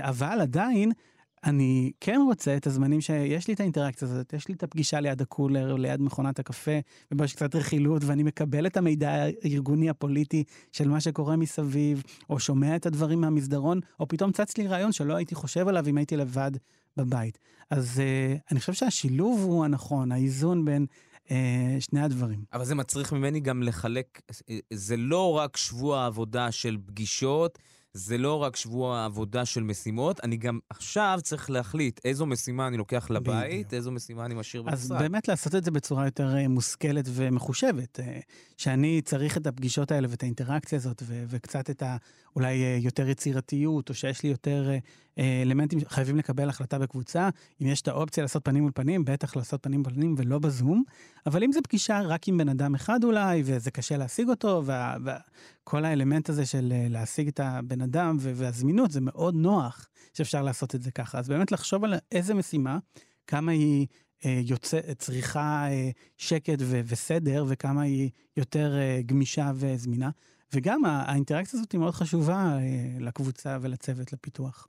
[0.02, 0.92] אבל עדיין,
[1.46, 5.22] אני כן רוצה את הזמנים שיש לי את האינטראקציה הזאת, יש לי את הפגישה ליד
[5.22, 6.80] הקולר, ליד מכונת הקפה,
[7.12, 12.40] ובה יש קצת רכילות, ואני מקבל את המידע הארגוני הפוליטי של מה שקורה מסביב, או
[12.40, 16.18] שומע את הדברים מהמסדרון, או פתאום צץ לי רעיון שלא הייתי חושב עליו אם הייתי
[16.18, 16.52] לבד
[16.98, 17.40] בבית.
[17.70, 20.86] אז uh, אני חושב שהשילוב הוא הנכון, האיזון בין
[21.26, 21.30] uh,
[21.80, 22.44] שני הדברים.
[22.54, 27.60] אבל זה מצריך ממני גם לחלק, אה, זה לא רק שבוע עבודה של פגישות,
[27.98, 32.78] זה לא רק שבוע עבודה של משימות, אני גם עכשיו צריך להחליט איזו משימה אני
[32.78, 33.74] לוקח לבית, בדיוק.
[33.74, 35.02] איזו משימה אני משאיר אז במשרד.
[35.02, 38.20] באמת לעשות את זה בצורה יותר אה, מושכלת ומחושבת, אה,
[38.58, 41.98] שאני צריך את הפגישות האלה ואת האינטראקציה הזאת, ו- וקצת את ה...
[42.36, 44.78] אולי אה, יותר יצירתיות, או שיש לי יותר אה,
[45.20, 47.30] אה, אלמנטים, חייבים לקבל החלטה בקבוצה.
[47.62, 50.84] אם יש את האופציה לעשות פנים מול פנים, בטח לעשות פנים מול פנים ולא בזום.
[51.26, 55.86] אבל אם זו פגישה רק עם בן אדם אחד אולי, וזה קשה להשיג אותו, וכל
[55.86, 60.92] האלמנט הזה של להשיג את הבן אדם והזמינות, זה מאוד נוח שאפשר לעשות את זה
[60.92, 61.20] ככה.
[61.20, 62.78] אז באמת לחשוב על איזה משימה,
[63.28, 63.88] כמה היא
[64.24, 65.68] יוצא, צריכה
[66.18, 68.74] שקט ו- וסדר, וכמה היא יותר
[69.06, 70.10] גמישה וזמינה.
[70.56, 72.60] וגם האינטראקציה הזאת היא מאוד חשובה אה,
[73.00, 74.68] לקבוצה ולצוות לפיתוח.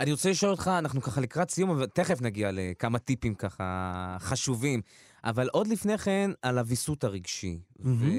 [0.00, 4.80] אני רוצה לשאול אותך, אנחנו ככה לקראת סיום, אבל תכף נגיע לכמה טיפים ככה חשובים.
[5.24, 7.60] אבל עוד לפני כן, על הוויסות הרגשי.
[7.78, 8.10] מהמם.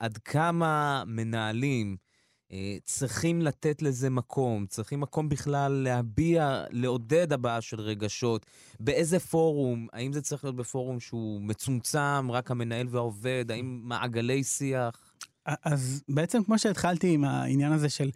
[0.00, 1.96] ועד כמה מנהלים
[2.52, 8.46] אה, צריכים לתת לזה מקום, צריכים מקום בכלל להביע, לעודד הבעה של רגשות.
[8.80, 9.86] באיזה פורום?
[9.92, 13.44] האם זה צריך להיות בפורום שהוא מצומצם, רק המנהל והעובד?
[13.50, 15.05] האם מעגלי שיח?
[15.64, 18.10] אז בעצם כמו שהתחלתי עם העניין הזה של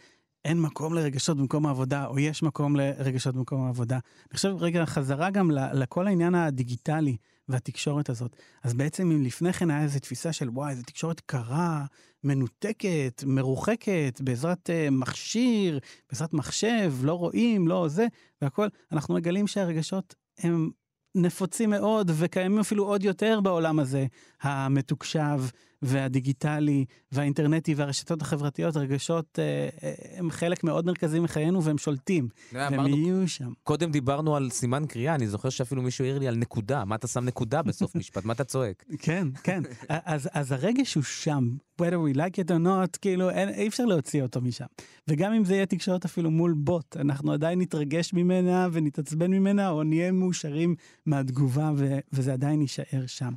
[0.45, 3.95] אין מקום לרגשות במקום העבודה, או יש מקום לרגשות במקום העבודה.
[3.95, 7.17] אני חושב רגע חזרה גם לכל העניין הדיגיטלי
[7.49, 8.37] והתקשורת הזאת.
[8.63, 11.85] אז בעצם אם לפני כן היה איזו תפיסה של וואי, זו תקשורת קרה,
[12.25, 15.79] מנותקת, מרוחקת, בעזרת uh, מכשיר,
[16.11, 18.07] בעזרת מחשב, לא רואים, לא זה,
[18.43, 20.71] והכל, אנחנו מגלים שהרגשות הם
[21.15, 24.07] נפוצים מאוד וקיימים אפילו עוד יותר בעולם הזה,
[24.43, 25.41] המתוקשב
[25.83, 32.87] והדיגיטלי והאינטרנטי והרשתות החברתיות, הרגשות אה, אה, הם חלק מאוד מרכזי מחיינו והם שולטים, והם
[32.87, 33.53] יהיו שם.
[33.63, 36.85] קודם דיברנו על סימן קריאה, אני זוכר שאפילו מישהו העיר לי על נקודה.
[36.85, 38.25] מה אתה שם נקודה בסוף משפט?
[38.25, 38.85] מה אתה צועק?
[38.99, 39.63] כן, כן.
[39.89, 43.85] אז, אז הרגש הוא שם, whether we like it or not, כאילו אין, אי אפשר
[43.85, 44.67] להוציא אותו משם.
[45.09, 49.83] וגם אם זה יהיה תקשורת אפילו מול בוט, אנחנו עדיין נתרגש ממנה ונתעצבן ממנה, או
[49.83, 50.75] נהיה מאושרים
[51.07, 53.33] מהתגובה, ו, וזה עדיין יישאר שם.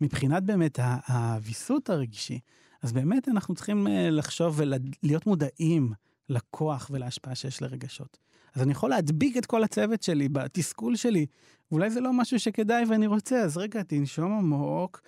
[0.00, 0.78] מבחינת באמת
[1.08, 2.38] הוויסות הרגשי,
[2.82, 5.92] אז באמת אנחנו צריכים אה, לחשוב ולהיות מודעים
[6.28, 8.18] לכוח ולהשפעה שיש לרגשות.
[8.54, 11.26] אז אני יכול להדביק את כל הצוות שלי בתסכול שלי,
[11.70, 15.00] ואולי זה לא משהו שכדאי ואני רוצה, אז רגע, תנשום עמוק,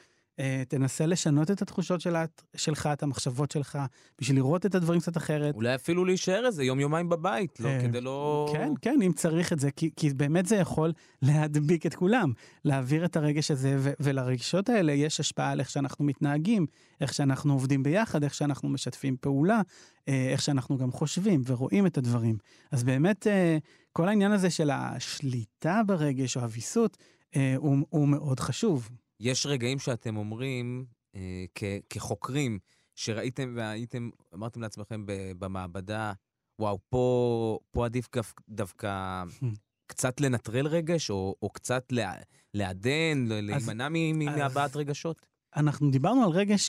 [0.68, 2.16] תנסה לשנות את התחושות של,
[2.57, 3.78] שלך, את המחשבות שלך,
[4.20, 5.55] בשביל לראות את הדברים קצת אחרת.
[5.55, 8.51] אולי אפילו להישאר איזה יום-יומיים בבית, לא, אה, כדי לא...
[8.53, 12.33] כן, כן, אם צריך את זה, כי, כי באמת זה יכול להדביק את כולם,
[12.64, 16.66] להעביר את הרגש הזה, ו- ולרגשות האלה יש השפעה על איך שאנחנו מתנהגים,
[17.01, 19.61] איך שאנחנו עובדים ביחד, איך שאנחנו משתפים פעולה,
[20.09, 22.39] אה, איך שאנחנו גם חושבים ורואים את הדברים.
[22.70, 23.59] אז באמת, אה,
[23.93, 26.97] כל העניין הזה של השליטה ברגש או הוויסות,
[27.37, 28.89] אה, הוא, הוא מאוד חשוב.
[29.21, 32.59] יש רגעים שאתם אומרים, אה, כ- כחוקרים,
[32.95, 36.12] שראיתם והייתם, אמרתם לעצמכם ב- במעבדה,
[36.59, 38.09] וואו, פה, פה עדיף
[38.49, 39.23] דווקא
[39.91, 42.14] קצת לנטרל רגש, או, או קצת לה,
[42.55, 45.27] לעדן, להימנע אז- מהבעת רגשות?
[45.57, 46.68] אנחנו דיברנו על רגש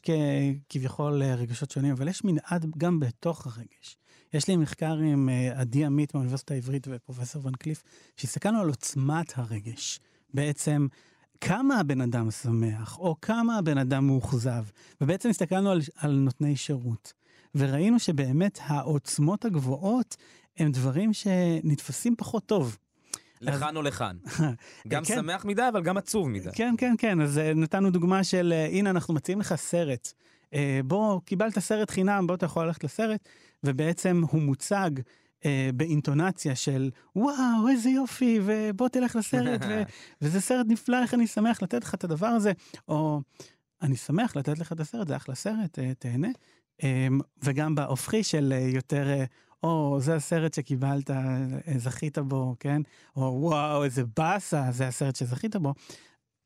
[0.69, 3.97] ככביכול אה, רגשות שונים, אבל יש מנעד גם בתוך הרגש.
[4.33, 7.83] יש לי מחקר עם אה, עדי עמית מהאוניברסיטה העברית ופרופסור ון קליף,
[8.17, 9.99] שהסתכלנו על עוצמת הרגש.
[10.33, 10.87] בעצם,
[11.41, 14.63] כמה הבן אדם שמח, או כמה הבן אדם מאוכזב.
[15.01, 17.13] ובעצם הסתכלנו על, על נותני שירות.
[17.55, 20.17] וראינו שבאמת העוצמות הגבוהות
[20.57, 22.77] הם דברים שנתפסים פחות טוב.
[23.41, 24.17] לכאן או לכאן.
[24.87, 25.15] גם כן.
[25.15, 26.49] שמח מדי, אבל גם עצוב מדי.
[26.53, 30.13] כן, כן, כן, אז אה, נתנו דוגמה של, אה, הנה, אנחנו מציעים לך סרט.
[30.53, 33.29] אה, בוא, קיבלת סרט חינם, בוא, אתה יכול ללכת לסרט,
[33.63, 34.91] ובעצם הוא מוצג
[35.45, 39.83] אה, באינטונציה של, וואו, איזה יופי, ובוא תלך לסרט, ו-
[40.21, 42.51] וזה סרט נפלא, איך אני שמח לתת לך את הדבר הזה,
[42.87, 43.21] או
[43.81, 46.29] אני שמח לתת לך את הסרט, זה אחלה סרט, אה, תהנה.
[46.83, 47.07] אה,
[47.43, 49.25] וגם בהופכי של אה, יותר, אה,
[49.63, 51.45] או, זה הסרט שקיבלת, אה,
[51.77, 52.81] זכית בו, כן?
[53.15, 55.73] או וואו, איזה באסה, זה הסרט שזכית בו.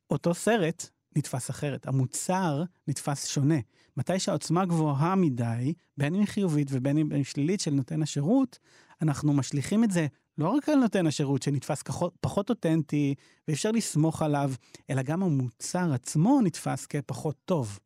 [0.10, 3.60] אותו סרט נתפס אחרת, המוצר נתפס שונה.
[3.98, 8.60] מתי שהעוצמה גבוהה מדי, בין אם היא חיובית ובין אם היא שלילית של נותן השירות,
[9.02, 13.16] אנחנו משליכים את זה לא רק על נותן השירות שנתפס כחו, פחות אותנטי
[13.48, 14.52] ואי אפשר לסמוך עליו,
[14.90, 17.80] אלא גם המוצר עצמו נתפס כפחות טוב.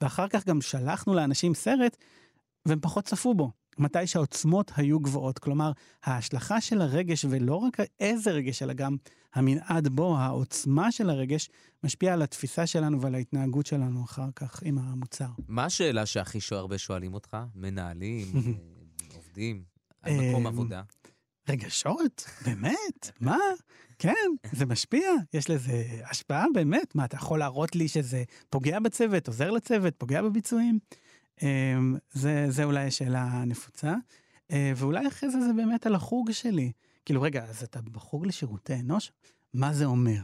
[0.00, 1.96] ואחר כך גם שלחנו לאנשים סרט
[2.66, 3.50] והם פחות צפו בו.
[3.78, 5.72] מתי שהעוצמות היו גבוהות, כלומר,
[6.04, 8.96] ההשלכה של הרגש, ולא רק איזה רגש, אלא גם
[9.34, 11.50] המנעד בו, העוצמה של הרגש,
[11.84, 15.28] משפיע על התפיסה שלנו ועל ההתנהגות שלנו אחר כך עם המוצר.
[15.48, 17.36] מה השאלה שהכי הרבה שואלים אותך?
[17.54, 18.26] מנהלים,
[19.16, 19.62] עובדים,
[20.04, 20.82] על מקום אמ, עבודה?
[21.48, 22.24] רגשות?
[22.44, 23.10] באמת?
[23.20, 23.38] מה?
[23.98, 24.14] כן,
[24.52, 26.94] זה משפיע, יש לזה השפעה באמת.
[26.94, 30.78] מה, אתה יכול להראות לי שזה פוגע בצוות, עוזר לצוות, פוגע בביצועים?
[31.42, 33.94] אמ, זה, זה אולי השאלה הנפוצה.
[34.50, 36.72] אה, ואולי אחרי זה זה באמת על החוג שלי.
[37.04, 39.12] כאילו, רגע, אז אתה בחוג לשירותי אנוש?
[39.54, 40.20] מה זה אומר?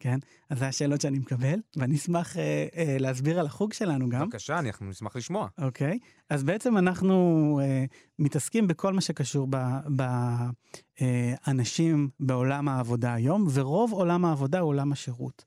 [0.00, 0.18] כן?
[0.50, 4.28] אז זה השאלות שאני מקבל, ואני אשמח אה, אה, להסביר על החוג שלנו גם.
[4.28, 5.48] בבקשה, אנחנו נשמח לשמוע.
[5.58, 5.98] אוקיי,
[6.30, 7.84] אז בעצם אנחנו אה,
[8.18, 9.48] מתעסקים בכל מה שקשור
[10.98, 15.44] באנשים בעולם העבודה היום, ורוב עולם העבודה הוא עולם השירות.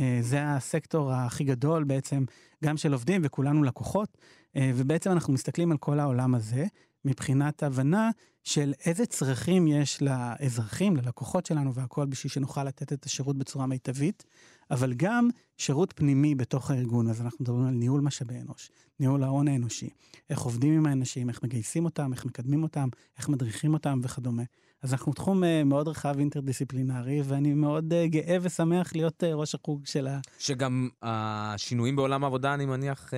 [0.00, 2.24] אה, זה הסקטור הכי גדול בעצם,
[2.64, 4.18] גם של עובדים וכולנו לקוחות,
[4.56, 6.66] אה, ובעצם אנחנו מסתכלים על כל העולם הזה,
[7.04, 8.10] מבחינת הבנה
[8.44, 14.24] של איזה צרכים יש לאזרחים, ללקוחות שלנו והכל, בשביל שנוכל לתת את השירות בצורה מיטבית,
[14.70, 17.08] אבל גם שירות פנימי בתוך הארגון.
[17.08, 18.70] אז אנחנו מדברים על ניהול משאבי אנוש,
[19.00, 19.88] ניהול ההון האנושי,
[20.30, 22.88] איך עובדים עם האנשים, איך מגייסים אותם, איך מקדמים אותם,
[23.18, 24.42] איך מדריכים אותם וכדומה.
[24.82, 29.54] אז אנחנו תחום אה, מאוד רחב אינטרדיסציפלינרי, ואני מאוד אה, גאה ושמח להיות אה, ראש
[29.54, 30.20] החוג של ה...
[30.38, 33.10] שגם השינויים בעולם העבודה, אני מניח,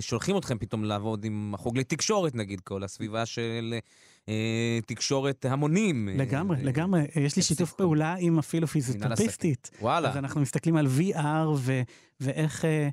[0.00, 3.74] שולחים אתכם פתאום לעבוד עם החוג לתקשורת, נגיד, כל הסביבה של
[4.86, 6.08] תקשורת המונים.
[6.08, 7.04] אה, לגמרי, לגמרי.
[7.16, 7.72] יש לי שיתוף.
[7.72, 8.66] פעולה עם אפילו.
[8.66, 9.70] פיזיותרפיסטית.
[9.80, 10.10] וואלה.
[10.10, 11.82] אז אנחנו מסתכלים על VR ו-
[12.20, 12.88] ואיך אה,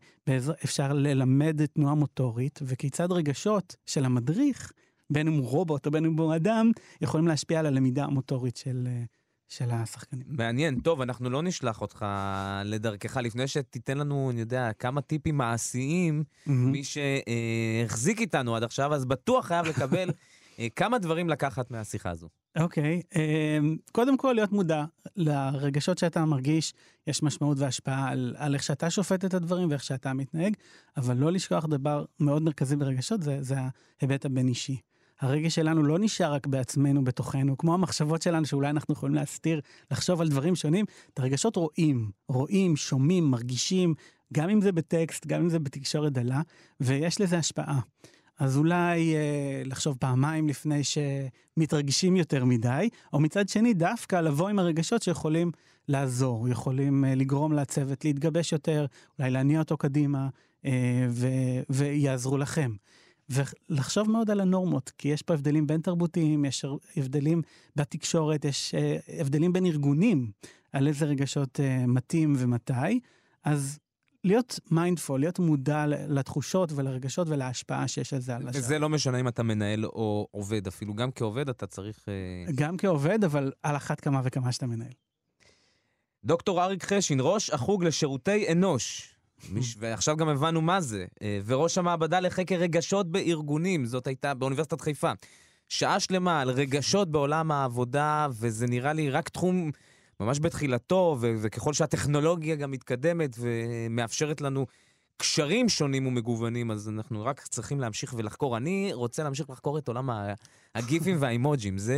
[0.63, 4.71] אפשר ללמד תנועה מוטורית, וכיצד רגשות של המדריך,
[5.09, 6.71] בין אם הוא רובוט או בין אם הוא אדם,
[7.01, 9.03] יכולים להשפיע על הלמידה המוטורית של, אה,
[9.49, 10.27] של השחקנים.
[10.27, 12.05] מעניין, טוב, אנחנו לא נשלח אותך
[12.65, 16.71] לדרכך לפני שתיתן לנו, אני יודע, כמה טיפים מעשיים, מהמם.
[16.71, 20.13] מי שהחזיק איתנו עד עכשיו, אז בטוח חייב לקבל אה,
[20.69, 22.27] כמה דברים לקחת מהשיחה הזו.
[22.59, 24.85] אוקיי, אמ, קודם כל להיות מודע
[25.15, 26.73] לרגשות שאתה מרגיש,
[27.07, 30.53] יש משמעות והשפעה על, על איך שאתה שופט את הדברים ואיך שאתה מתנהג,
[30.97, 33.55] אבל לא לשכוח דבר מאוד מרכזי ברגשות, זה, זה
[34.01, 34.77] ההיבט הבין-אישי.
[35.21, 40.21] הרגש שלנו לא נשאר רק בעצמנו, בתוכנו, כמו המחשבות שלנו שאולי אנחנו יכולים להסתיר, לחשוב
[40.21, 43.93] על דברים שונים, את הרגשות רואים, רואים, שומעים, מרגישים,
[44.33, 46.41] גם אם זה בטקסט, גם אם זה בתקשורת דלה,
[46.79, 47.79] ויש לזה השפעה.
[48.41, 54.59] אז אולי אה, לחשוב פעמיים לפני שמתרגשים יותר מדי, או מצד שני דווקא לבוא עם
[54.59, 55.51] הרגשות שיכולים
[55.87, 58.85] לעזור, יכולים אה, לגרום לצוות להתגבש יותר,
[59.19, 60.29] אולי להניע אותו קדימה,
[60.65, 62.71] אה, ו- ויעזרו לכם.
[63.29, 66.65] ולחשוב מאוד על הנורמות, כי יש פה הבדלים בין תרבותיים, יש
[66.97, 67.41] הבדלים
[67.75, 70.31] בתקשורת, יש אה, הבדלים בין ארגונים,
[70.73, 72.99] על איזה רגשות אה, מתאים ומתי.
[73.43, 73.79] אז
[74.23, 78.61] להיות mindful, להיות מודע לתחושות ולרגשות ולהשפעה שיש לזה על השאר.
[78.61, 80.93] וזה לא משנה אם אתה מנהל או עובד אפילו.
[80.93, 82.05] גם כעובד אתה צריך...
[82.09, 84.93] אה, גם כעובד, אבל על אחת כמה וכמה שאתה מנהל.
[86.23, 89.15] דוקטור אריק חשין, ראש החוג לשירותי אנוש.
[89.79, 91.05] ועכשיו גם הבנו מה זה.
[91.21, 95.11] אה, וראש המעבדה לחקר רגשות בארגונים, זאת הייתה באוניברסיטת חיפה.
[95.69, 99.71] שעה שלמה על רגשות בעולם העבודה, וזה נראה לי רק תחום
[100.21, 104.65] ממש בתחילתו, ו- וככל שהטכנולוגיה גם מתקדמת ומאפשרת לנו
[105.17, 108.57] קשרים שונים ומגוונים, אז אנחנו רק צריכים להמשיך ולחקור.
[108.57, 110.09] אני רוצה להמשיך לחקור את עולם
[110.75, 111.97] הגיפים והאימוג'ים, זה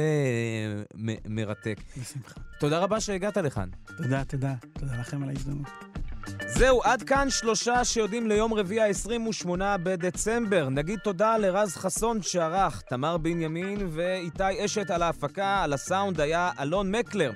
[0.97, 1.77] מ- מרתק.
[2.01, 2.41] בשמחה.
[2.59, 3.69] תודה רבה שהגעת לכאן.
[3.97, 4.53] תודה, תודה.
[4.79, 5.67] תודה לכם על ההזדמנות.
[6.47, 9.47] זהו, עד כאן שלושה שיודעים ליום רביעי ה-28
[9.83, 10.69] בדצמבר.
[10.69, 16.95] נגיד תודה לרז חסון שערך, תמר בנימין ואיתי אשת על ההפקה, על הסאונד היה אלון
[16.95, 17.31] מקלר.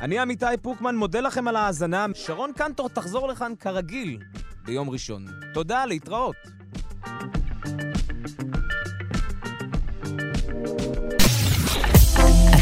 [0.00, 2.06] אני עמיתי פוקמן, מודה לכם על ההאזנה.
[2.14, 4.18] שרון קנטור תחזור לכאן כרגיל
[4.64, 5.26] ביום ראשון.
[5.54, 6.36] תודה, להתראות.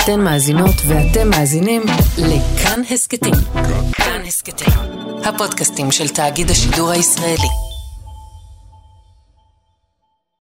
[0.04, 1.82] אתן מאזינות ואתם מאזינים
[2.18, 3.34] לכאן הסכתים.
[3.92, 4.74] כאן הסכתים,
[5.24, 7.67] הפודקאסטים של תאגיד השידור הישראלי.